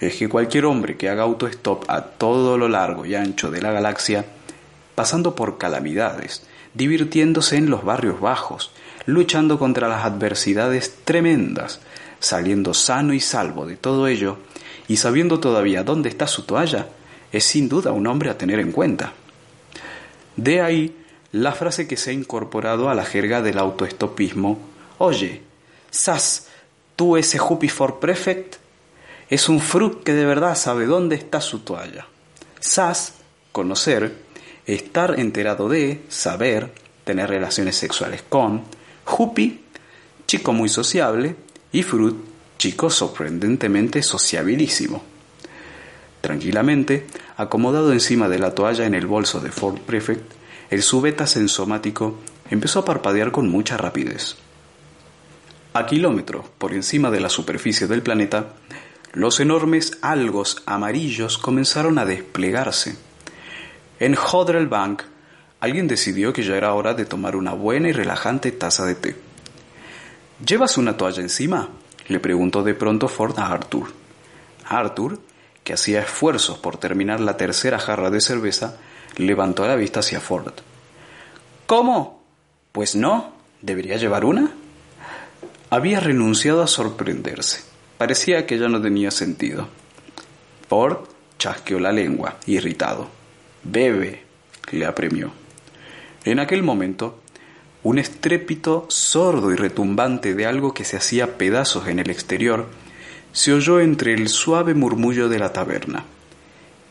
es 0.00 0.16
que 0.16 0.28
cualquier 0.28 0.66
hombre 0.66 0.96
que 0.96 1.08
haga 1.08 1.22
autostop 1.22 1.84
a 1.88 2.02
todo 2.02 2.58
lo 2.58 2.68
largo 2.68 3.06
y 3.06 3.14
ancho 3.14 3.50
de 3.50 3.62
la 3.62 3.72
galaxia, 3.72 4.26
pasando 4.94 5.34
por 5.34 5.58
calamidades, 5.58 6.42
divirtiéndose 6.74 7.56
en 7.56 7.70
los 7.70 7.84
barrios 7.84 8.20
bajos, 8.20 8.72
luchando 9.08 9.58
contra 9.58 9.88
las 9.88 10.04
adversidades 10.04 10.96
tremendas, 11.02 11.80
saliendo 12.20 12.74
sano 12.74 13.14
y 13.14 13.20
salvo 13.20 13.64
de 13.64 13.76
todo 13.76 14.06
ello, 14.06 14.36
y 14.86 14.98
sabiendo 14.98 15.40
todavía 15.40 15.82
dónde 15.82 16.10
está 16.10 16.26
su 16.26 16.42
toalla, 16.42 16.88
es 17.32 17.44
sin 17.44 17.70
duda 17.70 17.90
un 17.92 18.06
hombre 18.06 18.28
a 18.28 18.36
tener 18.36 18.60
en 18.60 18.70
cuenta. 18.70 19.14
De 20.36 20.60
ahí 20.60 20.94
la 21.32 21.52
frase 21.52 21.88
que 21.88 21.96
se 21.96 22.10
ha 22.10 22.12
incorporado 22.12 22.90
a 22.90 22.94
la 22.94 23.06
jerga 23.06 23.40
del 23.40 23.58
autoestopismo, 23.58 24.58
oye, 24.98 25.40
Sas, 25.90 26.48
tú 26.94 27.16
ese 27.16 27.38
Juppy 27.38 27.70
for 27.70 28.00
Prefect, 28.00 28.56
es 29.30 29.48
un 29.48 29.60
fruit 29.60 30.02
que 30.02 30.12
de 30.12 30.26
verdad 30.26 30.54
sabe 30.54 30.84
dónde 30.84 31.16
está 31.16 31.40
su 31.40 31.60
toalla. 31.60 32.06
Sas, 32.60 33.14
conocer, 33.52 34.14
estar 34.66 35.18
enterado 35.18 35.70
de, 35.70 36.02
saber, 36.10 36.74
tener 37.04 37.30
relaciones 37.30 37.74
sexuales 37.76 38.22
con, 38.28 38.76
Juppy, 39.08 39.58
chico 40.26 40.52
muy 40.52 40.68
sociable, 40.68 41.34
y 41.72 41.82
Fruit, 41.82 42.14
chico 42.58 42.90
sorprendentemente 42.90 44.02
sociabilísimo. 44.02 45.02
Tranquilamente, 46.20 47.06
acomodado 47.38 47.92
encima 47.92 48.28
de 48.28 48.38
la 48.38 48.54
toalla 48.54 48.84
en 48.84 48.94
el 48.94 49.06
bolso 49.06 49.40
de 49.40 49.50
Ford 49.50 49.78
Prefect, 49.78 50.30
el 50.68 50.82
subeta 50.82 51.26
sensomático 51.26 52.18
empezó 52.50 52.80
a 52.80 52.84
parpadear 52.84 53.32
con 53.32 53.48
mucha 53.48 53.78
rapidez. 53.78 54.36
A 55.72 55.86
kilómetros 55.86 56.44
por 56.58 56.74
encima 56.74 57.10
de 57.10 57.20
la 57.20 57.30
superficie 57.30 57.86
del 57.86 58.02
planeta, 58.02 58.56
los 59.14 59.40
enormes 59.40 59.96
algos 60.02 60.62
amarillos 60.66 61.38
comenzaron 61.38 61.98
a 61.98 62.04
desplegarse. 62.04 62.96
En 64.00 64.16
Hodrell 64.16 64.68
Bank, 64.68 65.02
alguien 65.60 65.88
decidió 65.88 66.32
que 66.32 66.42
ya 66.42 66.56
era 66.56 66.74
hora 66.74 66.94
de 66.94 67.04
tomar 67.04 67.36
una 67.36 67.52
buena 67.52 67.88
y 67.88 67.92
relajante 67.92 68.52
taza 68.52 68.84
de 68.84 68.94
té. 68.94 69.16
¿Llevas 70.44 70.78
una 70.78 70.96
toalla 70.96 71.22
encima? 71.22 71.68
le 72.06 72.20
preguntó 72.20 72.62
de 72.62 72.74
pronto 72.74 73.08
Ford 73.08 73.38
a 73.38 73.52
Arthur. 73.52 73.88
Arthur, 74.66 75.20
que 75.62 75.74
hacía 75.74 76.00
esfuerzos 76.00 76.58
por 76.58 76.78
terminar 76.78 77.20
la 77.20 77.36
tercera 77.36 77.78
jarra 77.78 78.10
de 78.10 78.20
cerveza, 78.20 78.78
levantó 79.16 79.66
la 79.66 79.76
vista 79.76 80.00
hacia 80.00 80.20
Ford. 80.20 80.52
¿Cómo? 81.66 82.22
Pues 82.72 82.94
no. 82.94 83.36
¿Debería 83.60 83.96
llevar 83.96 84.24
una? 84.24 84.52
Había 85.70 86.00
renunciado 86.00 86.62
a 86.62 86.66
sorprenderse. 86.66 87.62
Parecía 87.98 88.46
que 88.46 88.58
ya 88.58 88.68
no 88.68 88.80
tenía 88.80 89.10
sentido. 89.10 89.68
Ford 90.68 90.98
chasqueó 91.38 91.80
la 91.80 91.92
lengua, 91.92 92.36
irritado. 92.46 93.08
Bebe, 93.64 94.22
le 94.70 94.86
apremió. 94.86 95.32
En 96.28 96.40
aquel 96.40 96.62
momento, 96.62 97.18
un 97.82 97.98
estrépito 97.98 98.84
sordo 98.90 99.50
y 99.50 99.56
retumbante 99.56 100.34
de 100.34 100.44
algo 100.44 100.74
que 100.74 100.84
se 100.84 100.98
hacía 100.98 101.38
pedazos 101.38 101.88
en 101.88 102.00
el 102.00 102.10
exterior 102.10 102.66
se 103.32 103.54
oyó 103.54 103.80
entre 103.80 104.12
el 104.12 104.28
suave 104.28 104.74
murmullo 104.74 105.30
de 105.30 105.38
la 105.38 105.54
taberna, 105.54 106.04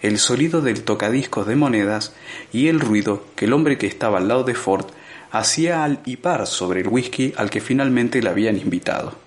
el 0.02 0.18
sonido 0.18 0.62
del 0.62 0.82
tocadiscos 0.82 1.46
de 1.46 1.56
monedas 1.56 2.16
y 2.52 2.68
el 2.68 2.80
ruido 2.80 3.28
que 3.36 3.46
el 3.46 3.54
hombre 3.54 3.78
que 3.78 3.86
estaba 3.86 4.18
al 4.18 4.28
lado 4.28 4.44
de 4.44 4.56
Ford 4.56 4.88
hacía 5.30 5.84
al 5.84 6.00
hipar 6.08 6.48
sobre 6.48 6.82
el 6.82 6.88
whisky 6.88 7.36
al 7.38 7.52
que 7.52 7.62
finalmente 7.62 8.24
le 8.24 8.30
habían 8.30 8.58
invitado. 8.58 9.27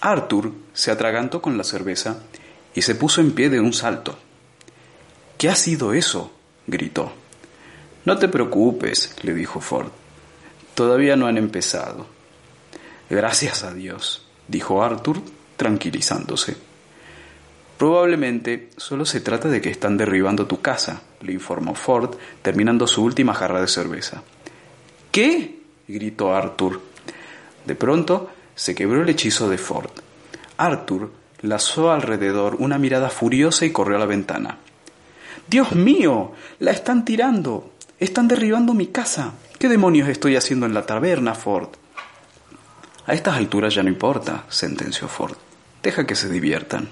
Arthur 0.00 0.52
se 0.72 0.90
atragantó 0.90 1.42
con 1.42 1.58
la 1.58 1.64
cerveza 1.64 2.22
y 2.74 2.82
se 2.82 2.94
puso 2.94 3.20
en 3.20 3.32
pie 3.32 3.50
de 3.50 3.60
un 3.60 3.72
salto. 3.72 4.18
¿Qué 5.36 5.48
ha 5.48 5.54
sido 5.54 5.92
eso? 5.92 6.32
gritó. 6.66 7.12
No 8.04 8.18
te 8.18 8.28
preocupes, 8.28 9.14
le 9.22 9.34
dijo 9.34 9.60
Ford. 9.60 9.90
Todavía 10.74 11.16
no 11.16 11.26
han 11.26 11.36
empezado. 11.36 12.06
Gracias 13.10 13.64
a 13.64 13.74
Dios, 13.74 14.26
dijo 14.48 14.82
Arthur, 14.82 15.20
tranquilizándose. 15.56 16.56
Probablemente 17.76 18.70
solo 18.76 19.04
se 19.04 19.20
trata 19.20 19.48
de 19.48 19.60
que 19.60 19.70
están 19.70 19.96
derribando 19.96 20.46
tu 20.46 20.60
casa, 20.60 21.02
le 21.22 21.32
informó 21.32 21.74
Ford, 21.74 22.14
terminando 22.42 22.86
su 22.86 23.02
última 23.02 23.34
jarra 23.34 23.60
de 23.60 23.68
cerveza. 23.68 24.22
¿Qué? 25.10 25.58
gritó 25.88 26.34
Arthur. 26.34 26.80
De 27.66 27.74
pronto 27.74 28.30
se 28.60 28.74
quebró 28.74 29.00
el 29.00 29.08
hechizo 29.08 29.48
de 29.48 29.56
Ford. 29.56 29.90
Arthur 30.58 31.10
lanzó 31.40 31.92
alrededor 31.92 32.56
una 32.58 32.76
mirada 32.76 33.08
furiosa 33.08 33.64
y 33.64 33.72
corrió 33.72 33.96
a 33.96 34.00
la 34.00 34.04
ventana. 34.04 34.58
Dios 35.48 35.72
mío, 35.72 36.32
la 36.58 36.70
están 36.70 37.06
tirando. 37.06 37.72
Están 37.98 38.28
derribando 38.28 38.74
mi 38.74 38.88
casa. 38.88 39.32
¿Qué 39.58 39.66
demonios 39.66 40.10
estoy 40.10 40.36
haciendo 40.36 40.66
en 40.66 40.74
la 40.74 40.84
taberna, 40.84 41.34
Ford? 41.34 41.70
A 43.06 43.14
estas 43.14 43.38
alturas 43.38 43.74
ya 43.74 43.82
no 43.82 43.88
importa, 43.88 44.44
sentenció 44.50 45.08
Ford. 45.08 45.38
Deja 45.82 46.06
que 46.06 46.14
se 46.14 46.28
diviertan. 46.28 46.90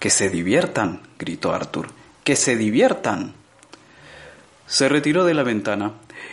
Que 0.00 0.10
se 0.10 0.28
diviertan, 0.28 1.02
gritó 1.20 1.52
Arthur. 1.52 1.86
Que 2.24 2.34
se 2.34 2.56
diviertan. 2.56 3.34
Se 4.66 4.88
retiró 4.88 5.24
de 5.24 5.34
la 5.34 5.44
ventana 5.44 5.92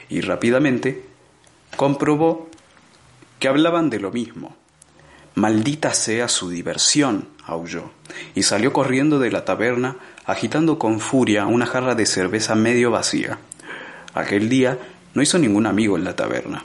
y 0.09 0.21
rápidamente 0.21 1.05
comprobó 1.75 2.49
que 3.39 3.47
hablaban 3.47 3.89
de 3.89 3.99
lo 3.99 4.11
mismo. 4.11 4.55
Maldita 5.35 5.93
sea 5.93 6.27
su 6.27 6.49
diversión, 6.49 7.27
aulló, 7.45 7.91
y 8.33 8.43
salió 8.43 8.73
corriendo 8.73 9.19
de 9.19 9.31
la 9.31 9.45
taberna 9.45 9.97
agitando 10.25 10.77
con 10.77 10.99
furia 10.99 11.45
una 11.45 11.65
jarra 11.65 11.95
de 11.95 12.05
cerveza 12.05 12.55
medio 12.55 12.91
vacía. 12.91 13.39
Aquel 14.13 14.49
día 14.49 14.77
no 15.13 15.21
hizo 15.21 15.39
ningún 15.39 15.65
amigo 15.65 15.97
en 15.97 16.03
la 16.03 16.15
taberna. 16.15 16.63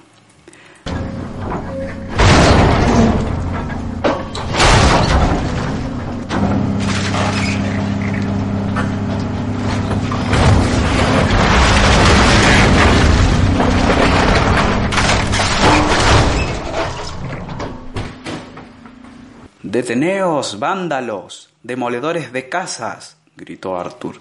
Deteneos, 19.73 20.59
vándalos, 20.59 21.49
demoledores 21.63 22.31
de 22.31 22.51
casas, 22.51 23.17
gritó 23.39 23.79
Arthur. 23.79 24.17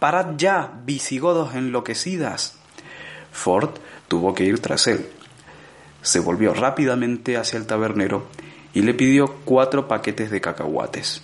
Parad 0.00 0.34
ya, 0.36 0.80
visigodos 0.84 1.54
enloquecidas. 1.54 2.56
Ford 3.30 3.70
tuvo 4.08 4.34
que 4.34 4.42
ir 4.42 4.58
tras 4.58 4.88
él. 4.88 5.06
Se 6.02 6.18
volvió 6.18 6.54
rápidamente 6.54 7.36
hacia 7.36 7.56
el 7.56 7.68
tabernero 7.68 8.26
y 8.74 8.82
le 8.82 8.92
pidió 8.92 9.36
cuatro 9.44 9.86
paquetes 9.86 10.28
de 10.32 10.40
cacahuates. 10.40 11.22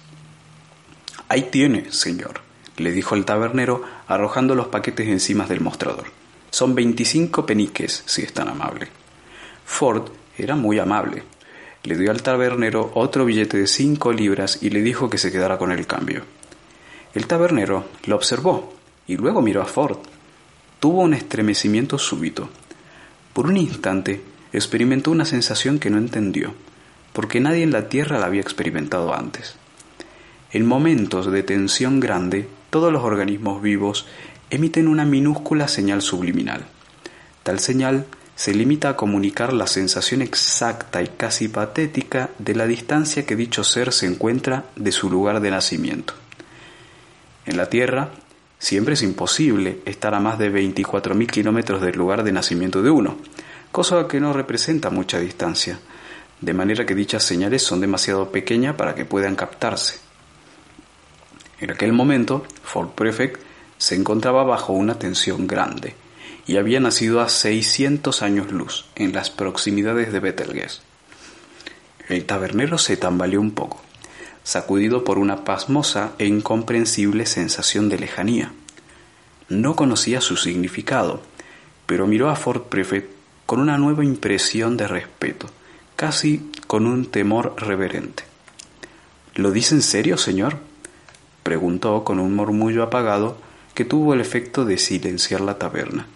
Ahí 1.28 1.48
tiene, 1.50 1.90
señor, 1.90 2.42
le 2.76 2.92
dijo 2.92 3.16
el 3.16 3.24
tabernero, 3.24 3.82
arrojando 4.06 4.54
los 4.54 4.68
paquetes 4.68 5.08
encima 5.08 5.44
del 5.44 5.60
mostrador. 5.60 6.06
Son 6.50 6.76
veinticinco 6.76 7.44
peniques, 7.44 8.04
si 8.06 8.22
es 8.22 8.32
tan 8.32 8.46
amable. 8.46 8.86
Ford 9.64 10.04
era 10.38 10.54
muy 10.54 10.78
amable, 10.78 11.24
le 11.86 11.96
dio 11.96 12.10
al 12.10 12.22
tabernero 12.22 12.90
otro 12.94 13.24
billete 13.24 13.58
de 13.58 13.66
cinco 13.66 14.12
libras 14.12 14.58
y 14.60 14.70
le 14.70 14.82
dijo 14.82 15.08
que 15.08 15.18
se 15.18 15.30
quedara 15.30 15.56
con 15.56 15.70
el 15.70 15.86
cambio. 15.86 16.22
El 17.14 17.26
tabernero 17.26 17.86
lo 18.06 18.16
observó 18.16 18.74
y 19.06 19.16
luego 19.16 19.40
miró 19.40 19.62
a 19.62 19.66
Ford. 19.66 19.98
Tuvo 20.80 21.02
un 21.02 21.14
estremecimiento 21.14 21.96
súbito. 21.98 22.50
Por 23.32 23.46
un 23.46 23.56
instante 23.56 24.20
experimentó 24.52 25.12
una 25.12 25.24
sensación 25.24 25.78
que 25.78 25.88
no 25.88 25.98
entendió, 25.98 26.54
porque 27.12 27.40
nadie 27.40 27.62
en 27.62 27.72
la 27.72 27.88
Tierra 27.88 28.18
la 28.18 28.26
había 28.26 28.40
experimentado 28.40 29.14
antes. 29.14 29.54
En 30.50 30.66
momentos 30.66 31.30
de 31.30 31.42
tensión 31.42 32.00
grande, 32.00 32.48
todos 32.70 32.92
los 32.92 33.04
organismos 33.04 33.62
vivos 33.62 34.06
emiten 34.50 34.88
una 34.88 35.04
minúscula 35.04 35.68
señal 35.68 36.02
subliminal. 36.02 36.66
Tal 37.42 37.60
señal 37.60 38.06
se 38.36 38.54
limita 38.54 38.90
a 38.90 38.96
comunicar 38.96 39.54
la 39.54 39.66
sensación 39.66 40.20
exacta 40.20 41.02
y 41.02 41.08
casi 41.08 41.48
patética 41.48 42.30
de 42.38 42.54
la 42.54 42.66
distancia 42.66 43.24
que 43.24 43.34
dicho 43.34 43.64
ser 43.64 43.92
se 43.92 44.06
encuentra 44.06 44.66
de 44.76 44.92
su 44.92 45.10
lugar 45.10 45.40
de 45.40 45.50
nacimiento. 45.50 46.12
En 47.46 47.56
la 47.56 47.70
Tierra, 47.70 48.10
siempre 48.58 48.92
es 48.92 49.02
imposible 49.02 49.80
estar 49.86 50.14
a 50.14 50.20
más 50.20 50.38
de 50.38 50.52
24.000 50.52 51.26
kilómetros 51.30 51.80
del 51.80 51.96
lugar 51.96 52.24
de 52.24 52.32
nacimiento 52.32 52.82
de 52.82 52.90
uno, 52.90 53.16
cosa 53.72 54.06
que 54.06 54.20
no 54.20 54.34
representa 54.34 54.90
mucha 54.90 55.18
distancia, 55.18 55.80
de 56.38 56.52
manera 56.52 56.84
que 56.84 56.94
dichas 56.94 57.24
señales 57.24 57.62
son 57.62 57.80
demasiado 57.80 58.30
pequeñas 58.30 58.76
para 58.76 58.94
que 58.94 59.06
puedan 59.06 59.34
captarse. 59.34 59.98
En 61.58 61.70
aquel 61.70 61.94
momento, 61.94 62.44
Fort 62.62 62.94
Prefect 62.94 63.40
se 63.78 63.94
encontraba 63.94 64.44
bajo 64.44 64.74
una 64.74 64.98
tensión 64.98 65.46
grande, 65.46 65.94
y 66.46 66.58
había 66.58 66.80
nacido 66.80 67.20
a 67.20 67.28
600 67.28 68.22
años 68.22 68.52
luz, 68.52 68.86
en 68.94 69.12
las 69.12 69.30
proximidades 69.30 70.12
de 70.12 70.20
Betelgeuse. 70.20 70.80
El 72.08 72.24
tabernero 72.24 72.78
se 72.78 72.96
tambaleó 72.96 73.40
un 73.40 73.50
poco, 73.50 73.80
sacudido 74.44 75.02
por 75.02 75.18
una 75.18 75.44
pasmosa 75.44 76.12
e 76.18 76.26
incomprensible 76.26 77.26
sensación 77.26 77.88
de 77.88 77.98
lejanía. 77.98 78.52
No 79.48 79.74
conocía 79.74 80.20
su 80.20 80.36
significado, 80.36 81.20
pero 81.86 82.06
miró 82.06 82.30
a 82.30 82.36
Fort 82.36 82.68
Prefect 82.68 83.10
con 83.44 83.58
una 83.58 83.76
nueva 83.76 84.04
impresión 84.04 84.76
de 84.76 84.86
respeto, 84.86 85.48
casi 85.96 86.50
con 86.68 86.86
un 86.86 87.06
temor 87.06 87.54
reverente. 87.58 88.22
¿Lo 89.34 89.50
dice 89.50 89.74
en 89.74 89.82
serio, 89.82 90.16
señor? 90.16 90.58
preguntó 91.42 92.04
con 92.04 92.18
un 92.20 92.34
murmullo 92.34 92.82
apagado 92.82 93.38
que 93.74 93.84
tuvo 93.84 94.14
el 94.14 94.20
efecto 94.20 94.64
de 94.64 94.78
silenciar 94.78 95.40
la 95.40 95.58
taberna. 95.58 96.06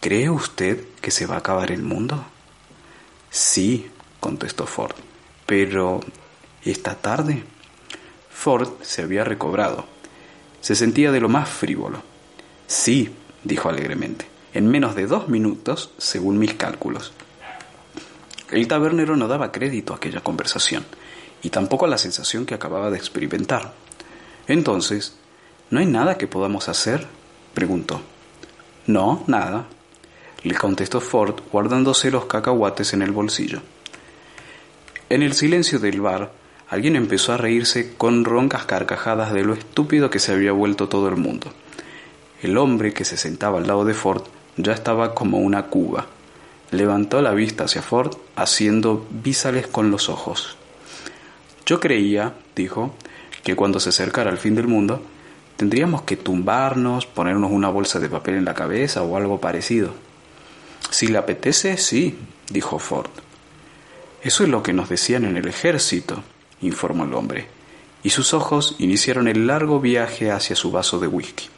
¿Cree 0.00 0.30
usted 0.30 0.84
que 1.00 1.10
se 1.10 1.26
va 1.26 1.36
a 1.36 1.38
acabar 1.38 1.70
el 1.70 1.82
mundo? 1.82 2.24
Sí, 3.30 3.90
contestó 4.18 4.66
Ford. 4.66 4.94
Pero... 5.46 6.00
¿esta 6.64 6.94
tarde? 6.94 7.42
Ford 8.30 8.68
se 8.82 9.02
había 9.02 9.24
recobrado. 9.24 9.84
Se 10.60 10.74
sentía 10.74 11.10
de 11.10 11.20
lo 11.20 11.28
más 11.28 11.48
frívolo. 11.48 12.02
Sí, 12.66 13.14
dijo 13.44 13.68
alegremente, 13.68 14.26
en 14.54 14.68
menos 14.68 14.94
de 14.94 15.06
dos 15.06 15.28
minutos, 15.28 15.92
según 15.98 16.38
mis 16.38 16.54
cálculos. 16.54 17.12
El 18.50 18.66
tabernero 18.68 19.16
no 19.16 19.28
daba 19.28 19.52
crédito 19.52 19.92
a 19.92 19.96
aquella 19.96 20.20
conversación, 20.20 20.84
y 21.42 21.50
tampoco 21.50 21.86
a 21.86 21.88
la 21.88 21.98
sensación 21.98 22.46
que 22.46 22.54
acababa 22.54 22.90
de 22.90 22.98
experimentar. 22.98 23.72
Entonces, 24.46 25.16
¿no 25.70 25.80
hay 25.80 25.86
nada 25.86 26.18
que 26.18 26.26
podamos 26.26 26.68
hacer? 26.68 27.06
preguntó. 27.54 28.00
No, 28.86 29.24
nada, 29.26 29.66
le 30.42 30.54
contestó 30.54 31.00
Ford 31.00 31.40
guardándose 31.52 32.10
los 32.10 32.26
cacahuates 32.26 32.92
en 32.92 33.02
el 33.02 33.10
bolsillo. 33.10 33.60
En 35.08 35.22
el 35.22 35.34
silencio 35.34 35.78
del 35.78 36.00
bar, 36.00 36.32
alguien 36.68 36.96
empezó 36.96 37.32
a 37.32 37.36
reírse 37.36 37.94
con 37.96 38.24
roncas 38.24 38.64
carcajadas 38.64 39.32
de 39.32 39.44
lo 39.44 39.54
estúpido 39.54 40.08
que 40.08 40.18
se 40.18 40.32
había 40.32 40.52
vuelto 40.52 40.88
todo 40.88 41.08
el 41.08 41.16
mundo. 41.16 41.52
El 42.42 42.56
hombre 42.56 42.92
que 42.92 43.04
se 43.04 43.16
sentaba 43.16 43.58
al 43.58 43.66
lado 43.66 43.84
de 43.84 43.92
Ford 43.92 44.22
ya 44.56 44.72
estaba 44.72 45.14
como 45.14 45.38
una 45.38 45.66
cuba. 45.66 46.06
Levantó 46.70 47.20
la 47.20 47.32
vista 47.32 47.64
hacia 47.64 47.82
Ford, 47.82 48.16
haciendo 48.36 49.06
vísales 49.10 49.66
con 49.66 49.90
los 49.90 50.08
ojos. 50.08 50.56
Yo 51.66 51.80
creía, 51.80 52.34
dijo, 52.54 52.94
que 53.42 53.56
cuando 53.56 53.80
se 53.80 53.88
acercara 53.88 54.30
el 54.30 54.38
fin 54.38 54.54
del 54.54 54.68
mundo, 54.68 55.02
tendríamos 55.56 56.02
que 56.02 56.16
tumbarnos, 56.16 57.06
ponernos 57.06 57.50
una 57.50 57.68
bolsa 57.68 57.98
de 57.98 58.08
papel 58.08 58.36
en 58.36 58.44
la 58.44 58.54
cabeza 58.54 59.02
o 59.02 59.16
algo 59.16 59.40
parecido. 59.40 59.92
Si 60.90 61.06
le 61.06 61.18
apetece, 61.18 61.76
sí, 61.76 62.18
dijo 62.50 62.78
Ford. 62.78 63.10
Eso 64.22 64.42
es 64.42 64.50
lo 64.50 64.62
que 64.62 64.72
nos 64.72 64.88
decían 64.88 65.24
en 65.24 65.36
el 65.36 65.48
ejército, 65.48 66.22
informó 66.60 67.04
el 67.04 67.14
hombre, 67.14 67.46
y 68.02 68.10
sus 68.10 68.34
ojos 68.34 68.76
iniciaron 68.78 69.28
el 69.28 69.46
largo 69.46 69.80
viaje 69.80 70.30
hacia 70.30 70.56
su 70.56 70.70
vaso 70.70 70.98
de 70.98 71.06
whisky. 71.06 71.48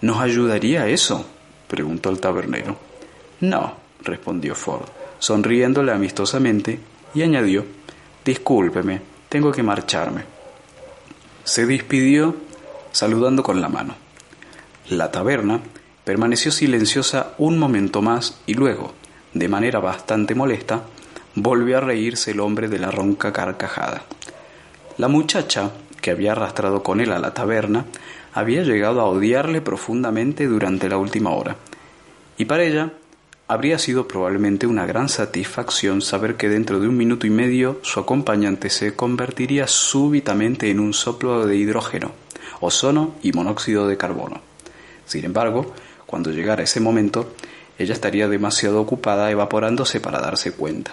¿Nos 0.00 0.20
ayudaría 0.20 0.86
eso? 0.86 1.26
preguntó 1.68 2.10
el 2.10 2.20
tabernero. 2.20 2.76
No, 3.40 3.76
respondió 4.02 4.54
Ford, 4.54 4.86
sonriéndole 5.18 5.92
amistosamente, 5.92 6.78
y 7.14 7.22
añadió, 7.22 7.64
Discúlpeme, 8.24 9.00
tengo 9.28 9.50
que 9.50 9.62
marcharme. 9.62 10.22
Se 11.44 11.66
despidió 11.66 12.36
saludando 12.92 13.42
con 13.42 13.60
la 13.60 13.68
mano. 13.68 13.96
La 14.88 15.10
taberna 15.10 15.60
Permaneció 16.04 16.50
silenciosa 16.50 17.34
un 17.38 17.58
momento 17.58 18.02
más 18.02 18.40
y 18.46 18.54
luego, 18.54 18.92
de 19.34 19.48
manera 19.48 19.78
bastante 19.78 20.34
molesta, 20.34 20.82
volvió 21.36 21.78
a 21.78 21.80
reírse 21.80 22.32
el 22.32 22.40
hombre 22.40 22.68
de 22.68 22.80
la 22.80 22.90
ronca 22.90 23.32
carcajada. 23.32 24.02
La 24.98 25.08
muchacha, 25.08 25.70
que 26.00 26.10
había 26.10 26.32
arrastrado 26.32 26.82
con 26.82 27.00
él 27.00 27.12
a 27.12 27.20
la 27.20 27.34
taberna, 27.34 27.86
había 28.34 28.62
llegado 28.62 29.00
a 29.00 29.04
odiarle 29.04 29.60
profundamente 29.60 30.46
durante 30.46 30.88
la 30.88 30.96
última 30.96 31.30
hora, 31.30 31.56
y 32.36 32.46
para 32.46 32.64
ella 32.64 32.92
habría 33.46 33.78
sido 33.78 34.08
probablemente 34.08 34.66
una 34.66 34.86
gran 34.86 35.08
satisfacción 35.08 36.02
saber 36.02 36.36
que 36.36 36.48
dentro 36.48 36.80
de 36.80 36.88
un 36.88 36.96
minuto 36.96 37.26
y 37.26 37.30
medio 37.30 37.78
su 37.82 38.00
acompañante 38.00 38.70
se 38.70 38.96
convertiría 38.96 39.68
súbitamente 39.68 40.70
en 40.70 40.80
un 40.80 40.94
soplo 40.94 41.46
de 41.46 41.56
hidrógeno, 41.56 42.10
ozono 42.60 43.14
y 43.22 43.32
monóxido 43.32 43.86
de 43.86 43.96
carbono. 43.96 44.40
Sin 45.04 45.24
embargo, 45.24 45.74
cuando 46.12 46.30
llegara 46.30 46.62
ese 46.62 46.78
momento, 46.78 47.32
ella 47.78 47.94
estaría 47.94 48.28
demasiado 48.28 48.82
ocupada 48.82 49.30
evaporándose 49.30 49.98
para 49.98 50.20
darse 50.20 50.52
cuenta. 50.52 50.92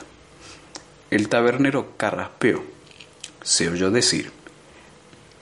El 1.11 1.27
tabernero 1.27 1.97
carraspeó. 1.97 2.63
Se 3.41 3.67
oyó 3.67 3.91
decir, 3.91 4.31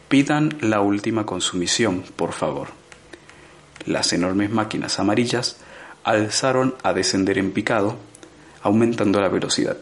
pidan 0.09 0.57
la 0.61 0.81
última 0.81 1.27
consumición, 1.27 2.03
por 2.15 2.33
favor. 2.33 2.69
Las 3.85 4.13
enormes 4.13 4.49
máquinas 4.49 4.97
amarillas 4.97 5.57
alzaron 6.03 6.73
a 6.81 6.93
descender 6.93 7.37
en 7.37 7.51
picado, 7.51 7.97
aumentando 8.63 9.21
la 9.21 9.29
velocidad. 9.29 9.77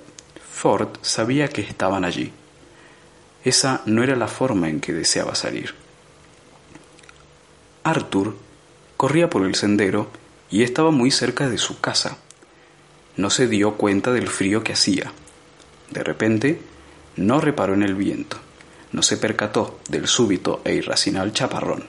Ford 0.52 0.90
sabía 1.04 1.48
que 1.48 1.62
estaban 1.62 2.04
allí. 2.04 2.34
Esa 3.46 3.82
no 3.86 4.04
era 4.04 4.18
la 4.18 4.28
forma 4.28 4.68
en 4.68 4.82
que 4.82 4.92
deseaba 4.92 5.36
salir. 5.36 5.74
Arthur 7.86 8.44
Corría 8.98 9.30
por 9.30 9.46
el 9.46 9.56
sendero 9.56 10.08
y 10.50 10.64
estaba 10.64 10.92
muy 10.92 11.12
cerca 11.12 11.50
de 11.50 11.58
su 11.58 11.80
casa. 11.80 12.18
No 13.18 13.30
se 13.30 13.48
dio 13.48 13.76
cuenta 13.76 14.12
del 14.12 14.28
frío 14.28 14.64
que 14.64 14.74
hacía. 14.74 15.12
De 15.92 16.04
repente, 16.04 16.62
no 17.16 17.40
reparó 17.40 17.74
en 17.74 17.84
el 17.84 17.96
viento. 17.96 18.38
No 18.92 19.02
se 19.02 19.18
percató 19.18 19.80
del 19.90 20.08
súbito 20.08 20.62
e 20.64 20.74
irracional 20.74 21.34
chaparrón. 21.34 21.86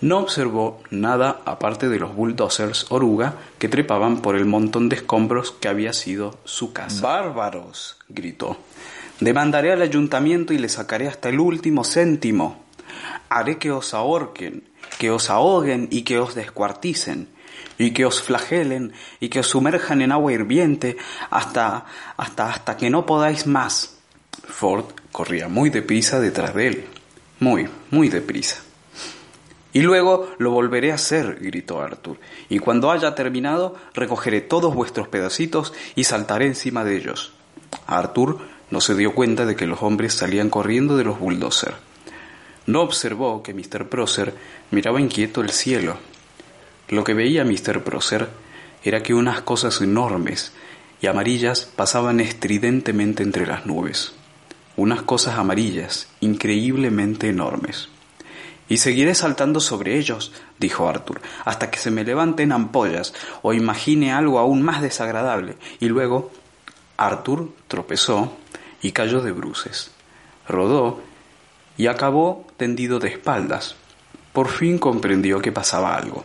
No 0.00 0.18
observó 0.18 0.82
nada 0.90 1.40
aparte 1.46 1.88
de 1.88 1.98
los 1.98 2.14
bulldozers 2.14 2.86
oruga 2.90 3.36
que 3.58 3.70
trepaban 3.70 4.20
por 4.20 4.36
el 4.36 4.44
montón 4.44 4.90
de 4.90 4.96
escombros 4.96 5.52
que 5.52 5.68
había 5.68 5.94
sido 5.94 6.38
su 6.44 6.72
casa. 6.74 7.00
¡Bárbaros! 7.00 7.96
gritó. 8.08 8.58
Demandaré 9.20 9.72
al 9.72 9.80
ayuntamiento 9.80 10.52
y 10.52 10.58
le 10.58 10.68
sacaré 10.68 11.08
hasta 11.08 11.30
el 11.30 11.40
último 11.40 11.84
céntimo. 11.84 12.64
Haré 13.30 13.56
que 13.56 13.70
os 13.70 13.94
ahorquen 13.94 14.64
que 15.04 15.10
os 15.10 15.28
ahoguen 15.28 15.88
y 15.90 16.00
que 16.00 16.18
os 16.18 16.34
descuarticen, 16.34 17.28
y 17.76 17.90
que 17.90 18.06
os 18.06 18.22
flagelen 18.22 18.94
y 19.20 19.28
que 19.28 19.40
os 19.40 19.48
sumerjan 19.48 20.00
en 20.00 20.12
agua 20.12 20.32
hirviente 20.32 20.96
hasta, 21.28 21.84
hasta, 22.16 22.48
hasta 22.48 22.78
que 22.78 22.88
no 22.88 23.04
podáis 23.04 23.46
más. 23.46 23.98
Ford 24.48 24.86
corría 25.12 25.46
muy 25.48 25.68
deprisa 25.68 26.20
detrás 26.20 26.54
de 26.54 26.68
él, 26.68 26.86
muy, 27.38 27.68
muy 27.90 28.08
deprisa. 28.08 28.62
Y 29.74 29.82
luego 29.82 30.30
lo 30.38 30.52
volveré 30.52 30.92
a 30.92 30.94
hacer, 30.94 31.36
gritó 31.38 31.82
Arthur, 31.82 32.18
y 32.48 32.58
cuando 32.60 32.90
haya 32.90 33.14
terminado 33.14 33.74
recogeré 33.92 34.40
todos 34.40 34.74
vuestros 34.74 35.08
pedacitos 35.08 35.74
y 35.94 36.04
saltaré 36.04 36.46
encima 36.46 36.82
de 36.82 36.96
ellos. 36.96 37.34
Arthur 37.86 38.38
no 38.70 38.80
se 38.80 38.94
dio 38.94 39.14
cuenta 39.14 39.44
de 39.44 39.54
que 39.54 39.66
los 39.66 39.82
hombres 39.82 40.14
salían 40.14 40.48
corriendo 40.48 40.96
de 40.96 41.04
los 41.04 41.18
bulldozers. 41.18 41.76
No 42.66 42.80
observó 42.80 43.42
que 43.42 43.52
Mr. 43.52 43.88
Prosser 43.88 44.34
miraba 44.70 45.00
inquieto 45.00 45.40
el 45.40 45.50
cielo. 45.50 45.96
Lo 46.88 47.04
que 47.04 47.14
veía 47.14 47.44
Mr. 47.44 47.82
Prosser 47.82 48.28
era 48.82 49.02
que 49.02 49.14
unas 49.14 49.42
cosas 49.42 49.80
enormes 49.80 50.52
y 51.00 51.06
amarillas 51.06 51.66
pasaban 51.76 52.20
estridentemente 52.20 53.22
entre 53.22 53.46
las 53.46 53.66
nubes. 53.66 54.12
Unas 54.76 55.02
cosas 55.02 55.38
amarillas, 55.38 56.08
increíblemente 56.20 57.28
enormes. 57.28 57.88
Y 58.68 58.78
seguiré 58.78 59.14
saltando 59.14 59.60
sobre 59.60 59.98
ellos, 59.98 60.32
dijo 60.58 60.88
Arthur, 60.88 61.20
hasta 61.44 61.70
que 61.70 61.78
se 61.78 61.90
me 61.90 62.04
levanten 62.04 62.50
ampollas 62.50 63.12
o 63.42 63.52
imagine 63.52 64.12
algo 64.12 64.38
aún 64.38 64.62
más 64.62 64.80
desagradable. 64.80 65.56
Y 65.80 65.88
luego 65.88 66.32
Arthur 66.96 67.50
tropezó 67.68 68.36
y 68.80 68.92
cayó 68.92 69.20
de 69.20 69.32
bruces. 69.32 69.90
Rodó 70.48 71.00
y 71.76 71.86
acabó 71.86 72.46
tendido 72.56 72.98
de 72.98 73.08
espaldas. 73.08 73.76
Por 74.32 74.48
fin 74.48 74.78
comprendió 74.78 75.40
que 75.40 75.52
pasaba 75.52 75.96
algo. 75.96 76.24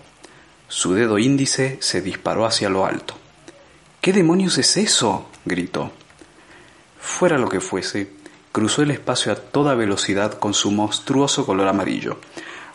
Su 0.67 0.93
dedo 0.93 1.17
índice 1.17 1.77
se 1.81 2.01
disparó 2.01 2.45
hacia 2.45 2.69
lo 2.69 2.85
alto. 2.85 3.15
¿Qué 4.01 4.13
demonios 4.13 4.57
es 4.57 4.77
eso? 4.77 5.27
gritó. 5.45 5.91
Fuera 6.99 7.37
lo 7.37 7.49
que 7.49 7.59
fuese, 7.59 8.11
cruzó 8.51 8.81
el 8.81 8.91
espacio 8.91 9.31
a 9.31 9.35
toda 9.35 9.75
velocidad 9.75 10.33
con 10.33 10.53
su 10.53 10.71
monstruoso 10.71 11.45
color 11.45 11.67
amarillo, 11.67 12.17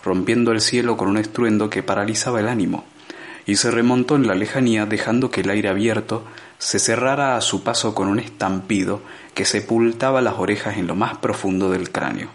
rompiendo 0.04 0.52
el 0.52 0.60
cielo 0.60 0.96
con 0.96 1.08
un 1.08 1.16
estruendo 1.16 1.70
que 1.70 1.82
paralizaba 1.82 2.40
el 2.40 2.48
ánimo, 2.48 2.84
y 3.46 3.56
se 3.56 3.70
remontó 3.70 4.16
en 4.16 4.26
la 4.26 4.34
lejanía 4.34 4.86
dejando 4.86 5.30
que 5.30 5.42
el 5.42 5.50
aire 5.50 5.68
abierto 5.68 6.24
se 6.58 6.78
cerrara 6.78 7.36
a 7.36 7.40
su 7.40 7.62
paso 7.62 7.94
con 7.94 8.08
un 8.08 8.18
estampido 8.18 9.02
que 9.34 9.44
sepultaba 9.44 10.20
las 10.20 10.34
orejas 10.38 10.76
en 10.78 10.86
lo 10.86 10.94
más 10.94 11.18
profundo 11.18 11.70
del 11.70 11.90
cráneo. 11.90 12.28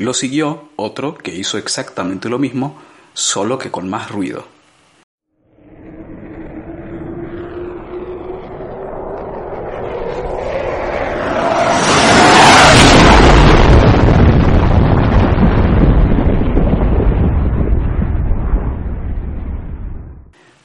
Lo 0.00 0.14
siguió 0.14 0.70
otro 0.76 1.14
que 1.14 1.34
hizo 1.34 1.58
exactamente 1.58 2.30
lo 2.30 2.38
mismo, 2.38 2.80
solo 3.12 3.58
que 3.58 3.70
con 3.70 3.90
más 3.90 4.10
ruido. 4.10 4.48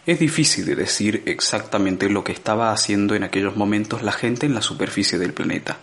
Es 0.06 0.17
difícil 0.17 0.65
de 0.65 0.76
decir 0.78 1.24
exactamente 1.26 2.10
lo 2.10 2.24
que 2.24 2.32
estaba 2.32 2.71
haciendo 2.71 3.15
en 3.15 3.24
aquellos 3.24 3.58
momentos 3.58 4.02
la 4.02 4.13
gente 4.13 4.45
en 4.45 4.54
la 4.54 4.62
superficie 4.62 5.19
del 5.19 5.34
planeta, 5.34 5.78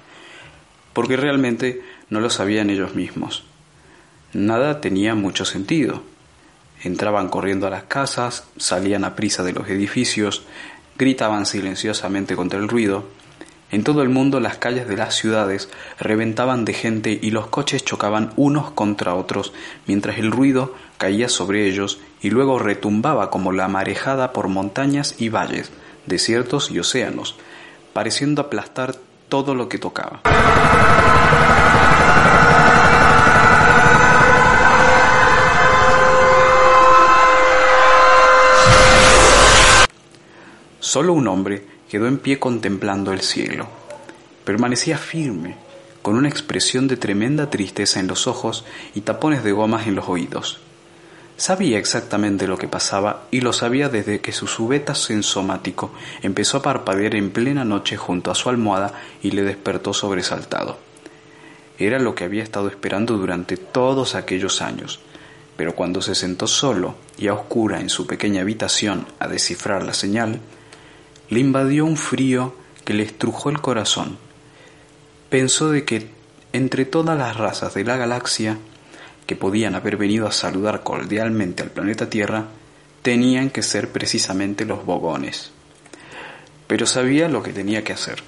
porque 0.94 1.18
realmente 1.18 1.82
no 2.12 2.20
lo 2.20 2.28
sabían 2.28 2.68
ellos 2.68 2.94
mismos. 2.94 3.42
Nada 4.34 4.82
tenía 4.82 5.14
mucho 5.14 5.46
sentido. 5.46 6.02
Entraban 6.82 7.30
corriendo 7.30 7.66
a 7.66 7.70
las 7.70 7.84
casas, 7.84 8.44
salían 8.58 9.04
a 9.04 9.16
prisa 9.16 9.42
de 9.42 9.54
los 9.54 9.66
edificios, 9.68 10.42
gritaban 10.98 11.46
silenciosamente 11.46 12.36
contra 12.36 12.58
el 12.58 12.68
ruido. 12.68 13.06
En 13.70 13.82
todo 13.82 14.02
el 14.02 14.10
mundo 14.10 14.40
las 14.40 14.58
calles 14.58 14.86
de 14.88 14.98
las 14.98 15.14
ciudades 15.14 15.70
reventaban 15.98 16.66
de 16.66 16.74
gente 16.74 17.18
y 17.22 17.30
los 17.30 17.46
coches 17.46 17.82
chocaban 17.82 18.34
unos 18.36 18.72
contra 18.72 19.14
otros 19.14 19.54
mientras 19.86 20.18
el 20.18 20.32
ruido 20.32 20.74
caía 20.98 21.30
sobre 21.30 21.66
ellos 21.66 21.98
y 22.20 22.28
luego 22.28 22.58
retumbaba 22.58 23.30
como 23.30 23.52
la 23.52 23.68
marejada 23.68 24.34
por 24.34 24.48
montañas 24.48 25.14
y 25.16 25.30
valles, 25.30 25.72
desiertos 26.04 26.70
y 26.70 26.78
océanos, 26.78 27.36
pareciendo 27.94 28.42
aplastar 28.42 28.96
todo 29.30 29.54
lo 29.54 29.70
que 29.70 29.78
tocaba. 29.78 30.20
Solo 40.92 41.14
un 41.14 41.26
hombre 41.26 41.64
quedó 41.88 42.06
en 42.06 42.18
pie 42.18 42.38
contemplando 42.38 43.14
el 43.14 43.22
cielo. 43.22 43.66
Permanecía 44.44 44.98
firme, 44.98 45.56
con 46.02 46.16
una 46.16 46.28
expresión 46.28 46.86
de 46.86 46.98
tremenda 46.98 47.48
tristeza 47.48 47.98
en 47.98 48.08
los 48.08 48.26
ojos 48.26 48.66
y 48.94 49.00
tapones 49.00 49.42
de 49.42 49.52
gomas 49.52 49.86
en 49.86 49.94
los 49.94 50.06
oídos. 50.06 50.60
Sabía 51.38 51.78
exactamente 51.78 52.46
lo 52.46 52.58
que 52.58 52.68
pasaba 52.68 53.22
y 53.30 53.40
lo 53.40 53.54
sabía 53.54 53.88
desde 53.88 54.20
que 54.20 54.32
su 54.32 54.46
subeta 54.46 54.94
sensomático 54.94 55.94
empezó 56.20 56.58
a 56.58 56.62
parpadear 56.62 57.14
en 57.14 57.30
plena 57.30 57.64
noche 57.64 57.96
junto 57.96 58.30
a 58.30 58.34
su 58.34 58.50
almohada 58.50 58.92
y 59.22 59.30
le 59.30 59.44
despertó 59.44 59.94
sobresaltado. 59.94 60.76
Era 61.78 62.00
lo 62.00 62.14
que 62.14 62.24
había 62.24 62.42
estado 62.42 62.68
esperando 62.68 63.16
durante 63.16 63.56
todos 63.56 64.14
aquellos 64.14 64.60
años, 64.60 65.00
pero 65.56 65.74
cuando 65.74 66.02
se 66.02 66.14
sentó 66.14 66.46
solo 66.46 66.96
y 67.16 67.28
a 67.28 67.32
oscura 67.32 67.80
en 67.80 67.88
su 67.88 68.06
pequeña 68.06 68.42
habitación 68.42 69.06
a 69.20 69.26
descifrar 69.26 69.84
la 69.84 69.94
señal, 69.94 70.38
le 71.32 71.40
invadió 71.40 71.86
un 71.86 71.96
frío 71.96 72.54
que 72.84 72.92
le 72.92 73.04
estrujó 73.04 73.48
el 73.48 73.62
corazón. 73.62 74.18
Pensó 75.30 75.70
de 75.70 75.86
que 75.86 76.10
entre 76.52 76.84
todas 76.84 77.16
las 77.16 77.38
razas 77.38 77.72
de 77.72 77.84
la 77.84 77.96
galaxia 77.96 78.58
que 79.26 79.34
podían 79.34 79.74
haber 79.74 79.96
venido 79.96 80.26
a 80.26 80.32
saludar 80.32 80.82
cordialmente 80.82 81.62
al 81.62 81.70
planeta 81.70 82.10
Tierra, 82.10 82.48
tenían 83.00 83.48
que 83.48 83.62
ser 83.62 83.88
precisamente 83.88 84.66
los 84.66 84.84
bogones. 84.84 85.52
Pero 86.66 86.84
sabía 86.84 87.30
lo 87.30 87.42
que 87.42 87.54
tenía 87.54 87.82
que 87.82 87.94
hacer. 87.94 88.22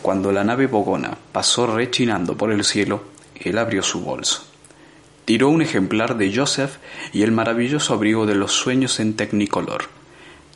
Cuando 0.00 0.32
la 0.32 0.42
nave 0.42 0.68
bogona 0.68 1.18
pasó 1.32 1.66
rechinando 1.66 2.34
por 2.38 2.50
el 2.50 2.64
cielo, 2.64 3.02
él 3.34 3.58
abrió 3.58 3.82
su 3.82 4.00
bolso. 4.00 4.46
Tiró 5.26 5.50
un 5.50 5.60
ejemplar 5.60 6.16
de 6.16 6.34
Joseph 6.34 6.76
y 7.12 7.24
el 7.24 7.30
maravilloso 7.30 7.92
abrigo 7.92 8.24
de 8.24 8.36
los 8.36 8.52
sueños 8.52 9.00
en 9.00 9.16
Technicolor. 9.16 9.84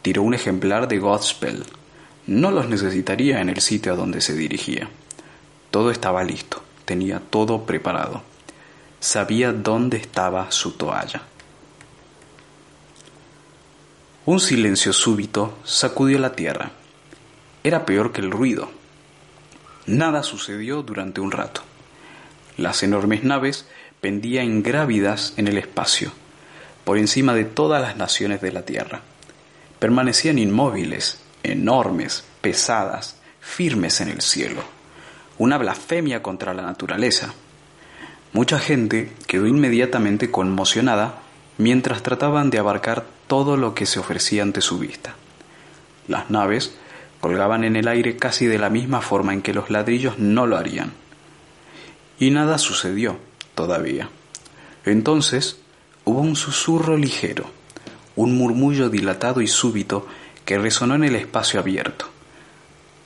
Tiró 0.00 0.22
un 0.22 0.32
ejemplar 0.32 0.88
de 0.88 0.98
Godspell, 0.98 1.64
no 2.26 2.50
los 2.50 2.68
necesitaría 2.68 3.40
en 3.40 3.48
el 3.48 3.60
sitio 3.60 3.92
a 3.92 3.96
donde 3.96 4.20
se 4.20 4.34
dirigía. 4.34 4.88
Todo 5.70 5.90
estaba 5.90 6.22
listo, 6.24 6.62
tenía 6.84 7.20
todo 7.20 7.64
preparado. 7.64 8.22
Sabía 9.00 9.52
dónde 9.52 9.96
estaba 9.96 10.50
su 10.50 10.72
toalla. 10.72 11.22
Un 14.24 14.38
silencio 14.38 14.92
súbito 14.92 15.58
sacudió 15.64 16.18
la 16.18 16.32
tierra. 16.32 16.70
Era 17.64 17.84
peor 17.84 18.12
que 18.12 18.20
el 18.20 18.30
ruido. 18.30 18.70
Nada 19.86 20.22
sucedió 20.22 20.82
durante 20.82 21.20
un 21.20 21.32
rato. 21.32 21.62
Las 22.56 22.82
enormes 22.82 23.24
naves 23.24 23.66
pendían 24.00 24.46
ingrávidas 24.46 25.32
en 25.36 25.48
el 25.48 25.58
espacio, 25.58 26.12
por 26.84 26.98
encima 26.98 27.34
de 27.34 27.44
todas 27.44 27.80
las 27.80 27.96
naciones 27.96 28.40
de 28.40 28.52
la 28.52 28.62
Tierra. 28.62 29.00
Permanecían 29.78 30.38
inmóviles, 30.38 31.21
enormes, 31.42 32.24
pesadas, 32.40 33.16
firmes 33.40 34.00
en 34.00 34.08
el 34.08 34.20
cielo. 34.20 34.62
Una 35.38 35.58
blasfemia 35.58 36.22
contra 36.22 36.54
la 36.54 36.62
naturaleza. 36.62 37.34
Mucha 38.32 38.58
gente 38.58 39.12
quedó 39.26 39.46
inmediatamente 39.46 40.30
conmocionada 40.30 41.20
mientras 41.58 42.02
trataban 42.02 42.50
de 42.50 42.58
abarcar 42.58 43.04
todo 43.26 43.56
lo 43.56 43.74
que 43.74 43.86
se 43.86 43.98
ofrecía 43.98 44.42
ante 44.42 44.60
su 44.60 44.78
vista. 44.78 45.14
Las 46.08 46.30
naves 46.30 46.74
colgaban 47.20 47.64
en 47.64 47.76
el 47.76 47.88
aire 47.88 48.16
casi 48.16 48.46
de 48.46 48.58
la 48.58 48.70
misma 48.70 49.00
forma 49.00 49.32
en 49.32 49.42
que 49.42 49.54
los 49.54 49.70
ladrillos 49.70 50.18
no 50.18 50.46
lo 50.46 50.56
harían. 50.56 50.92
Y 52.18 52.30
nada 52.30 52.58
sucedió 52.58 53.18
todavía. 53.54 54.08
Entonces 54.84 55.60
hubo 56.04 56.20
un 56.20 56.36
susurro 56.36 56.96
ligero, 56.96 57.46
un 58.16 58.36
murmullo 58.36 58.90
dilatado 58.90 59.40
y 59.40 59.46
súbito 59.46 60.06
que 60.44 60.58
resonó 60.58 60.94
en 60.94 61.04
el 61.04 61.16
espacio 61.16 61.60
abierto. 61.60 62.06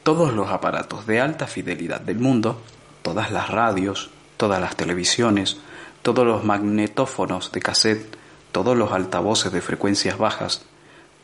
Todos 0.02 0.32
los 0.32 0.50
aparatos 0.50 1.06
de 1.06 1.20
alta 1.20 1.46
fidelidad 1.46 2.00
del 2.00 2.18
mundo, 2.18 2.62
todas 3.02 3.30
las 3.30 3.50
radios, 3.50 4.10
todas 4.36 4.60
las 4.60 4.76
televisiones, 4.76 5.58
todos 6.02 6.26
los 6.26 6.44
magnetófonos 6.44 7.52
de 7.52 7.60
cassette, 7.60 8.16
todos 8.52 8.76
los 8.76 8.92
altavoces 8.92 9.52
de 9.52 9.60
frecuencias 9.60 10.18
bajas, 10.18 10.62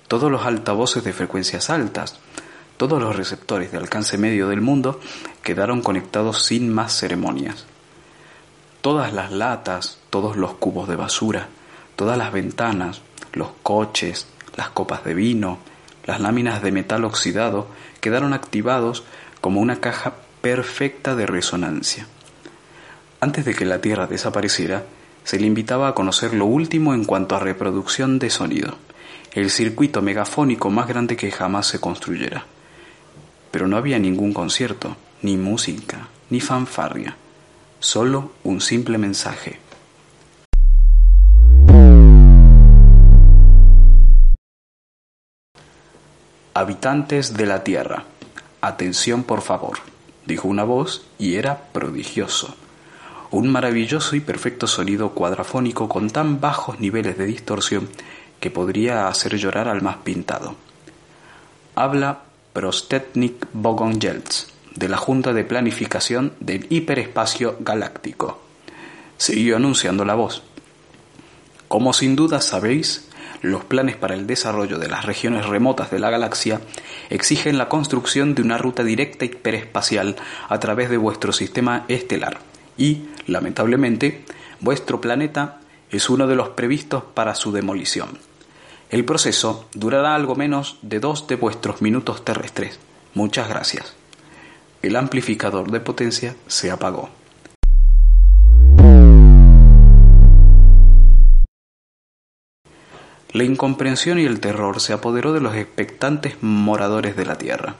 todos 0.09 0.31
los 0.31 0.44
altavoces 0.44 1.05
de 1.05 1.12
frecuencias 1.12 1.70
altas, 1.70 2.18
todos 2.77 3.01
los 3.01 3.14
receptores 3.14 3.70
de 3.70 3.79
alcance 3.79 4.18
medio 4.18 4.48
del 4.48 4.61
mundo 4.61 5.01
quedaron 5.42 5.83
conectados 5.83 6.42
sin 6.42 6.72
más 6.72 6.98
ceremonias. 6.98 7.64
Todas 8.81 9.12
las 9.12 9.31
latas, 9.31 9.98
todos 10.11 10.37
los 10.37 10.55
cubos 10.55 10.88
de 10.88 10.96
basura, 10.96 11.48
todas 11.94 12.18
las 12.18 12.33
ventanas, 12.33 13.01
los 13.33 13.51
coches, 13.62 14.27
las 14.57 14.70
copas 14.70 15.05
de 15.05 15.14
vino, 15.14 15.59
las 16.05 16.21
láminas 16.21 16.62
de 16.62 16.73
metal 16.73 17.05
oxidado 17.05 17.69
quedaron 18.01 18.33
activados 18.33 19.05
como 19.41 19.61
una 19.61 19.81
caja 19.81 20.15
perfecta 20.41 21.15
de 21.15 21.27
resonancia. 21.27 22.07
Antes 23.21 23.45
de 23.45 23.55
que 23.55 23.65
la 23.65 23.81
Tierra 23.81 24.07
desapareciera, 24.07 24.85
se 25.25 25.38
le 25.38 25.47
invitaba 25.47 25.88
a 25.88 25.95
conocer 25.95 26.35
lo 26.35 26.47
último 26.47 26.95
en 26.95 27.05
cuanto 27.05 27.37
a 27.37 27.41
reproducción 27.41 28.19
de 28.19 28.31
sonido, 28.31 28.77
el 29.33 29.51
circuito 29.51 30.03
megafónico 30.03 30.71
más 30.71 30.88
grande 30.88 31.17
que 31.17 31.31
jamás 31.31 31.67
se 31.67 31.81
construyera. 31.81 32.45
Pero 33.51 33.69
no 33.69 33.77
había 33.77 33.99
ningún 33.99 34.33
concierto, 34.33 34.97
ni 35.23 35.37
música, 35.37 36.09
ni 36.31 36.41
fanfarria, 36.41 37.17
solo 37.79 38.33
un 38.43 38.61
simple 38.61 38.99
mensaje. 38.99 39.61
Habitantes 46.55 47.33
de 47.33 47.47
la 47.47 47.65
tierra, 47.65 48.05
atención 48.61 49.23
por 49.23 49.41
favor, 49.41 49.79
dijo 50.27 50.49
una 50.49 50.65
voz 50.65 51.07
y 51.19 51.37
era 51.37 51.62
prodigioso. 51.73 52.55
Un 53.31 53.49
maravilloso 53.51 54.17
y 54.17 54.21
perfecto 54.21 54.67
sonido 54.67 55.12
cuadrafónico 55.12 55.88
con 55.88 56.11
tan 56.11 56.43
bajos 56.43 56.79
niveles 56.79 57.17
de 57.17 57.25
distorsión 57.25 57.88
que 58.38 58.51
podría 58.51 59.09
hacer 59.09 59.37
llorar 59.38 59.67
al 59.67 59.81
más 59.81 59.97
pintado. 60.05 60.55
Habla 61.75 62.21
Prostetnik 62.53 63.47
Bogonjelts, 63.55 64.49
de 64.75 64.91
la 64.91 64.99
Junta 64.99 65.33
de 65.33 65.45
Planificación 65.45 66.35
del 66.38 66.67
Hiperespacio 66.69 67.57
Galáctico. 67.61 68.43
Siguió 69.17 69.57
anunciando 69.57 70.05
la 70.05 70.17
voz. 70.17 70.43
Como 71.69 71.95
sin 71.95 72.15
duda 72.15 72.43
sabéis, 72.43 73.09
los 73.42 73.64
planes 73.64 73.96
para 73.96 74.14
el 74.14 74.26
desarrollo 74.26 74.78
de 74.78 74.88
las 74.88 75.05
regiones 75.05 75.46
remotas 75.46 75.90
de 75.90 75.98
la 75.98 76.11
galaxia 76.11 76.61
exigen 77.11 77.59
la 77.59 77.68
construcción 77.68 78.35
de 78.35 78.42
una 78.42 78.57
ruta 78.57 78.85
directa 78.85 79.24
hiperespacial 79.24 80.16
a 80.48 80.59
través 80.61 80.88
de 80.88 80.96
vuestro 80.96 81.33
sistema 81.33 81.85
estelar 81.88 82.38
y, 82.78 83.02
lamentablemente, 83.26 84.24
vuestro 84.61 85.00
planeta 85.00 85.61
es 85.90 86.09
uno 86.09 86.26
de 86.26 86.37
los 86.37 86.50
previstos 86.50 87.02
para 87.14 87.35
su 87.35 87.52
demolición. 87.52 88.18
El 88.90 89.05
proceso 89.05 89.66
durará 89.74 90.14
algo 90.14 90.37
menos 90.37 90.78
de 90.83 91.00
dos 91.00 91.26
de 91.26 91.37
vuestros 91.37 91.83
minutos 91.83 92.24
terrestres. 92.24 92.78
Muchas 93.14 93.48
gracias. 93.48 93.94
El 94.83 94.96
amplificador 94.96 95.70
de 95.70 95.81
potencia 95.81 96.37
se 96.46 96.70
apagó. 96.70 97.11
La 103.33 103.45
incomprensión 103.45 104.18
y 104.18 104.25
el 104.25 104.40
terror 104.40 104.81
se 104.81 104.92
apoderó 104.92 105.33
de 105.33 105.40
los 105.40 105.55
expectantes 105.55 106.37
moradores 106.42 107.16
de 107.16 107.25
la 107.25 107.38
tierra. 107.38 107.77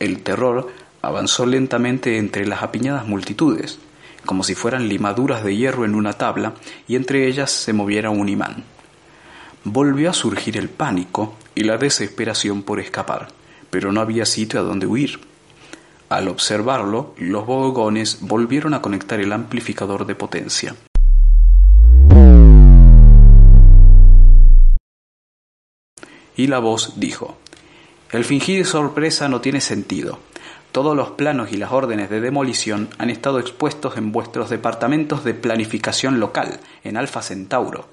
El 0.00 0.22
terror 0.22 0.72
avanzó 1.02 1.44
lentamente 1.44 2.16
entre 2.16 2.46
las 2.46 2.62
apiñadas 2.62 3.06
multitudes, 3.06 3.78
como 4.24 4.42
si 4.42 4.54
fueran 4.54 4.88
limaduras 4.88 5.44
de 5.44 5.54
hierro 5.54 5.84
en 5.84 5.94
una 5.94 6.14
tabla 6.14 6.54
y 6.88 6.96
entre 6.96 7.26
ellas 7.26 7.50
se 7.50 7.74
moviera 7.74 8.08
un 8.08 8.28
imán. 8.28 8.64
Volvió 9.64 10.08
a 10.08 10.14
surgir 10.14 10.56
el 10.56 10.70
pánico 10.70 11.34
y 11.54 11.64
la 11.64 11.76
desesperación 11.76 12.62
por 12.62 12.80
escapar, 12.80 13.28
pero 13.68 13.92
no 13.92 14.00
había 14.00 14.24
sitio 14.24 14.60
a 14.60 14.62
donde 14.62 14.86
huir. 14.86 15.20
Al 16.08 16.28
observarlo, 16.28 17.14
los 17.18 17.44
bogones 17.44 18.18
volvieron 18.22 18.72
a 18.72 18.80
conectar 18.80 19.20
el 19.20 19.32
amplificador 19.32 20.06
de 20.06 20.14
potencia. 20.14 20.74
Y 26.36 26.46
la 26.48 26.58
voz 26.58 26.94
dijo, 26.96 27.36
El 28.10 28.24
fingir 28.24 28.66
sorpresa 28.66 29.28
no 29.28 29.40
tiene 29.40 29.60
sentido. 29.60 30.18
Todos 30.72 30.96
los 30.96 31.10
planos 31.10 31.52
y 31.52 31.56
las 31.56 31.70
órdenes 31.70 32.10
de 32.10 32.20
demolición 32.20 32.88
han 32.98 33.08
estado 33.08 33.38
expuestos 33.38 33.96
en 33.96 34.10
vuestros 34.10 34.50
departamentos 34.50 35.22
de 35.22 35.34
planificación 35.34 36.18
local, 36.18 36.58
en 36.82 36.96
Alfa 36.96 37.22
Centauro, 37.22 37.86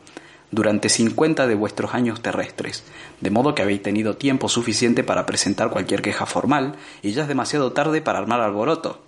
durante 0.50 0.90
50 0.90 1.46
de 1.46 1.54
vuestros 1.54 1.94
años 1.94 2.22
terrestres, 2.22 2.84
de 3.20 3.30
modo 3.30 3.54
que 3.54 3.62
habéis 3.62 3.84
tenido 3.84 4.18
tiempo 4.18 4.50
suficiente 4.50 5.04
para 5.04 5.28
presentar 5.28 5.70
cualquier 5.70 6.02
queja 6.02 6.26
formal 6.26 6.76
y 7.04 7.12
ya 7.12 7.22
es 7.22 7.28
demasiado 7.28 7.72
tarde 7.72 8.02
para 8.02 8.18
armar 8.18 8.42
alboroto. 8.42 9.04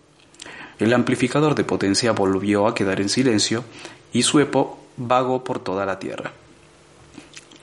El 0.77 0.93
amplificador 0.93 1.55
de 1.55 1.63
potencia 1.63 2.11
volvió 2.11 2.67
a 2.67 2.75
quedar 2.75 3.01
en 3.01 3.09
silencio 3.09 3.63
y 4.11 4.21
su 4.21 4.39
eco 4.39 4.79
vagó 4.97 5.43
por 5.43 5.57
toda 5.57 5.85
la 5.85 5.97
Tierra. 5.97 6.31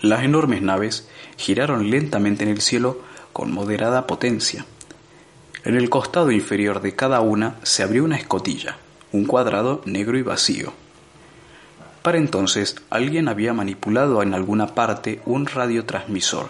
Las 0.02 0.22
enormes 0.22 0.62
naves 0.62 1.06
giraron 1.36 1.90
lentamente 1.90 2.44
en 2.44 2.50
el 2.50 2.62
cielo 2.62 3.02
con 3.34 3.52
moderada 3.52 4.06
potencia. 4.06 4.64
En 5.62 5.76
el 5.76 5.90
costado 5.90 6.30
inferior 6.30 6.80
de 6.80 6.94
cada 6.94 7.20
una 7.20 7.56
se 7.64 7.82
abrió 7.82 8.04
una 8.04 8.16
escotilla, 8.16 8.78
un 9.12 9.26
cuadrado 9.26 9.82
negro 9.84 10.16
y 10.16 10.22
vacío. 10.22 10.72
Para 12.00 12.16
entonces 12.16 12.76
alguien 12.88 13.28
había 13.28 13.52
manipulado 13.52 14.22
en 14.22 14.32
alguna 14.32 14.68
parte 14.68 15.20
un 15.26 15.44
radiotransmisor, 15.44 16.48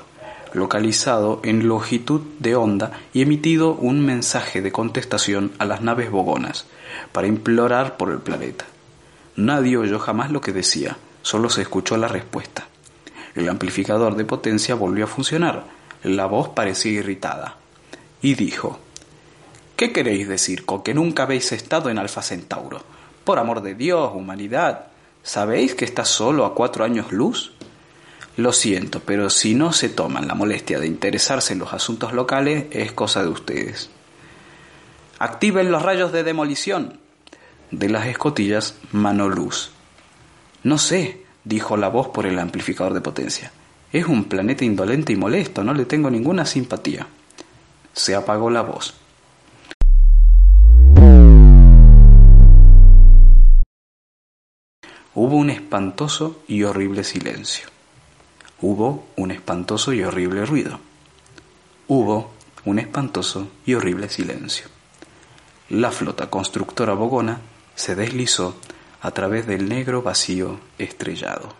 localizado 0.53 1.41
en 1.43 1.67
longitud 1.67 2.21
de 2.39 2.55
onda 2.55 2.93
y 3.13 3.23
emitido 3.23 3.75
un 3.75 4.05
mensaje 4.07 4.63
de 4.63 4.71
contestación 4.71 5.51
a 5.59 5.65
las 5.65 5.81
naves 5.81 6.09
bogonas, 6.13 6.67
para 7.11 7.27
implorar 7.27 7.97
por 7.97 8.13
el 8.13 8.19
planeta. 8.19 8.67
Nadie 9.35 9.77
oyó 9.77 9.99
jamás 9.99 10.31
lo 10.31 10.41
que 10.41 10.53
decía, 10.53 10.99
solo 11.23 11.51
se 11.51 11.63
escuchó 11.63 11.97
la 11.97 12.07
respuesta. 12.07 12.70
El 13.35 13.49
amplificador 13.49 14.17
de 14.17 14.25
potencia 14.25 14.75
volvió 14.75 15.05
a 15.05 15.09
funcionar. 15.09 15.65
La 16.03 16.27
voz 16.27 16.51
parecía 16.51 16.93
irritada. 16.93 17.57
Y 18.23 18.35
dijo, 18.35 18.79
¿Qué 19.81 19.93
queréis 19.93 20.29
decir 20.29 20.67
con 20.67 20.83
que 20.83 20.93
nunca 20.93 21.23
habéis 21.23 21.53
estado 21.53 21.89
en 21.89 21.99
Alfa 21.99 22.21
Centauro? 22.21 22.83
Por 23.25 23.39
amor 23.39 23.63
de 23.63 23.75
Dios, 23.75 24.11
humanidad, 24.15 24.89
¿sabéis 25.23 25.75
que 25.75 25.87
está 25.87 26.05
solo 26.05 26.45
a 26.45 26.55
cuatro 26.55 26.85
años 26.85 27.13
luz? 27.13 27.53
Lo 28.37 28.53
siento, 28.53 29.01
pero 29.01 29.31
si 29.31 29.55
no 29.55 29.73
se 29.73 29.89
toman 29.89 30.29
la 30.29 30.35
molestia 30.35 30.79
de 30.79 30.87
interesarse 30.87 31.55
en 31.55 31.61
los 31.61 31.73
asuntos 31.73 32.13
locales, 32.13 32.67
es 32.73 32.93
cosa 32.93 33.23
de 33.23 33.31
ustedes. 33.31 33.89
Activen 35.19 35.73
los 35.73 35.83
rayos 35.83 36.13
de 36.13 36.25
demolición. 36.25 36.99
De 37.71 37.89
las 37.89 38.07
escotillas 38.07 38.75
mano 38.93 39.31
luz. 39.31 39.71
No 40.63 40.77
sé, 40.77 41.25
dijo 41.45 41.77
la 41.77 41.89
voz 41.89 42.09
por 42.09 42.27
el 42.27 42.39
amplificador 42.39 42.95
de 42.95 43.01
potencia. 43.01 43.53
Es 43.93 44.07
un 44.07 44.25
planeta 44.25 44.65
indolente 44.65 45.13
y 45.13 45.17
molesto, 45.17 45.65
no 45.65 45.75
le 45.75 45.85
tengo 45.85 46.11
ninguna 46.11 46.45
simpatía. 46.45 47.07
Se 47.93 48.15
apagó 48.15 48.51
la 48.51 48.63
voz. 48.63 48.95
Hubo 55.13 55.37
un 55.37 55.51
espantoso 55.51 56.41
y 56.47 56.63
horrible 56.63 57.03
silencio. 57.03 57.67
Hubo 58.63 59.07
un 59.17 59.33
espantoso 59.33 59.93
y 59.93 60.05
horrible 60.05 60.47
ruido. 60.47 60.79
Hubo 61.89 62.31
un 62.65 62.79
espantoso 62.79 63.49
y 63.67 63.75
horrible 63.75 64.09
silencio. 64.09 64.69
La 65.69 65.91
flota 65.91 66.31
constructora 66.31 66.93
bogona 66.95 67.41
se 67.75 67.97
deslizó 67.97 68.57
a 69.01 69.11
través 69.13 69.47
del 69.47 69.69
negro 69.69 70.03
vacío 70.03 70.61
estrellado. 70.79 71.60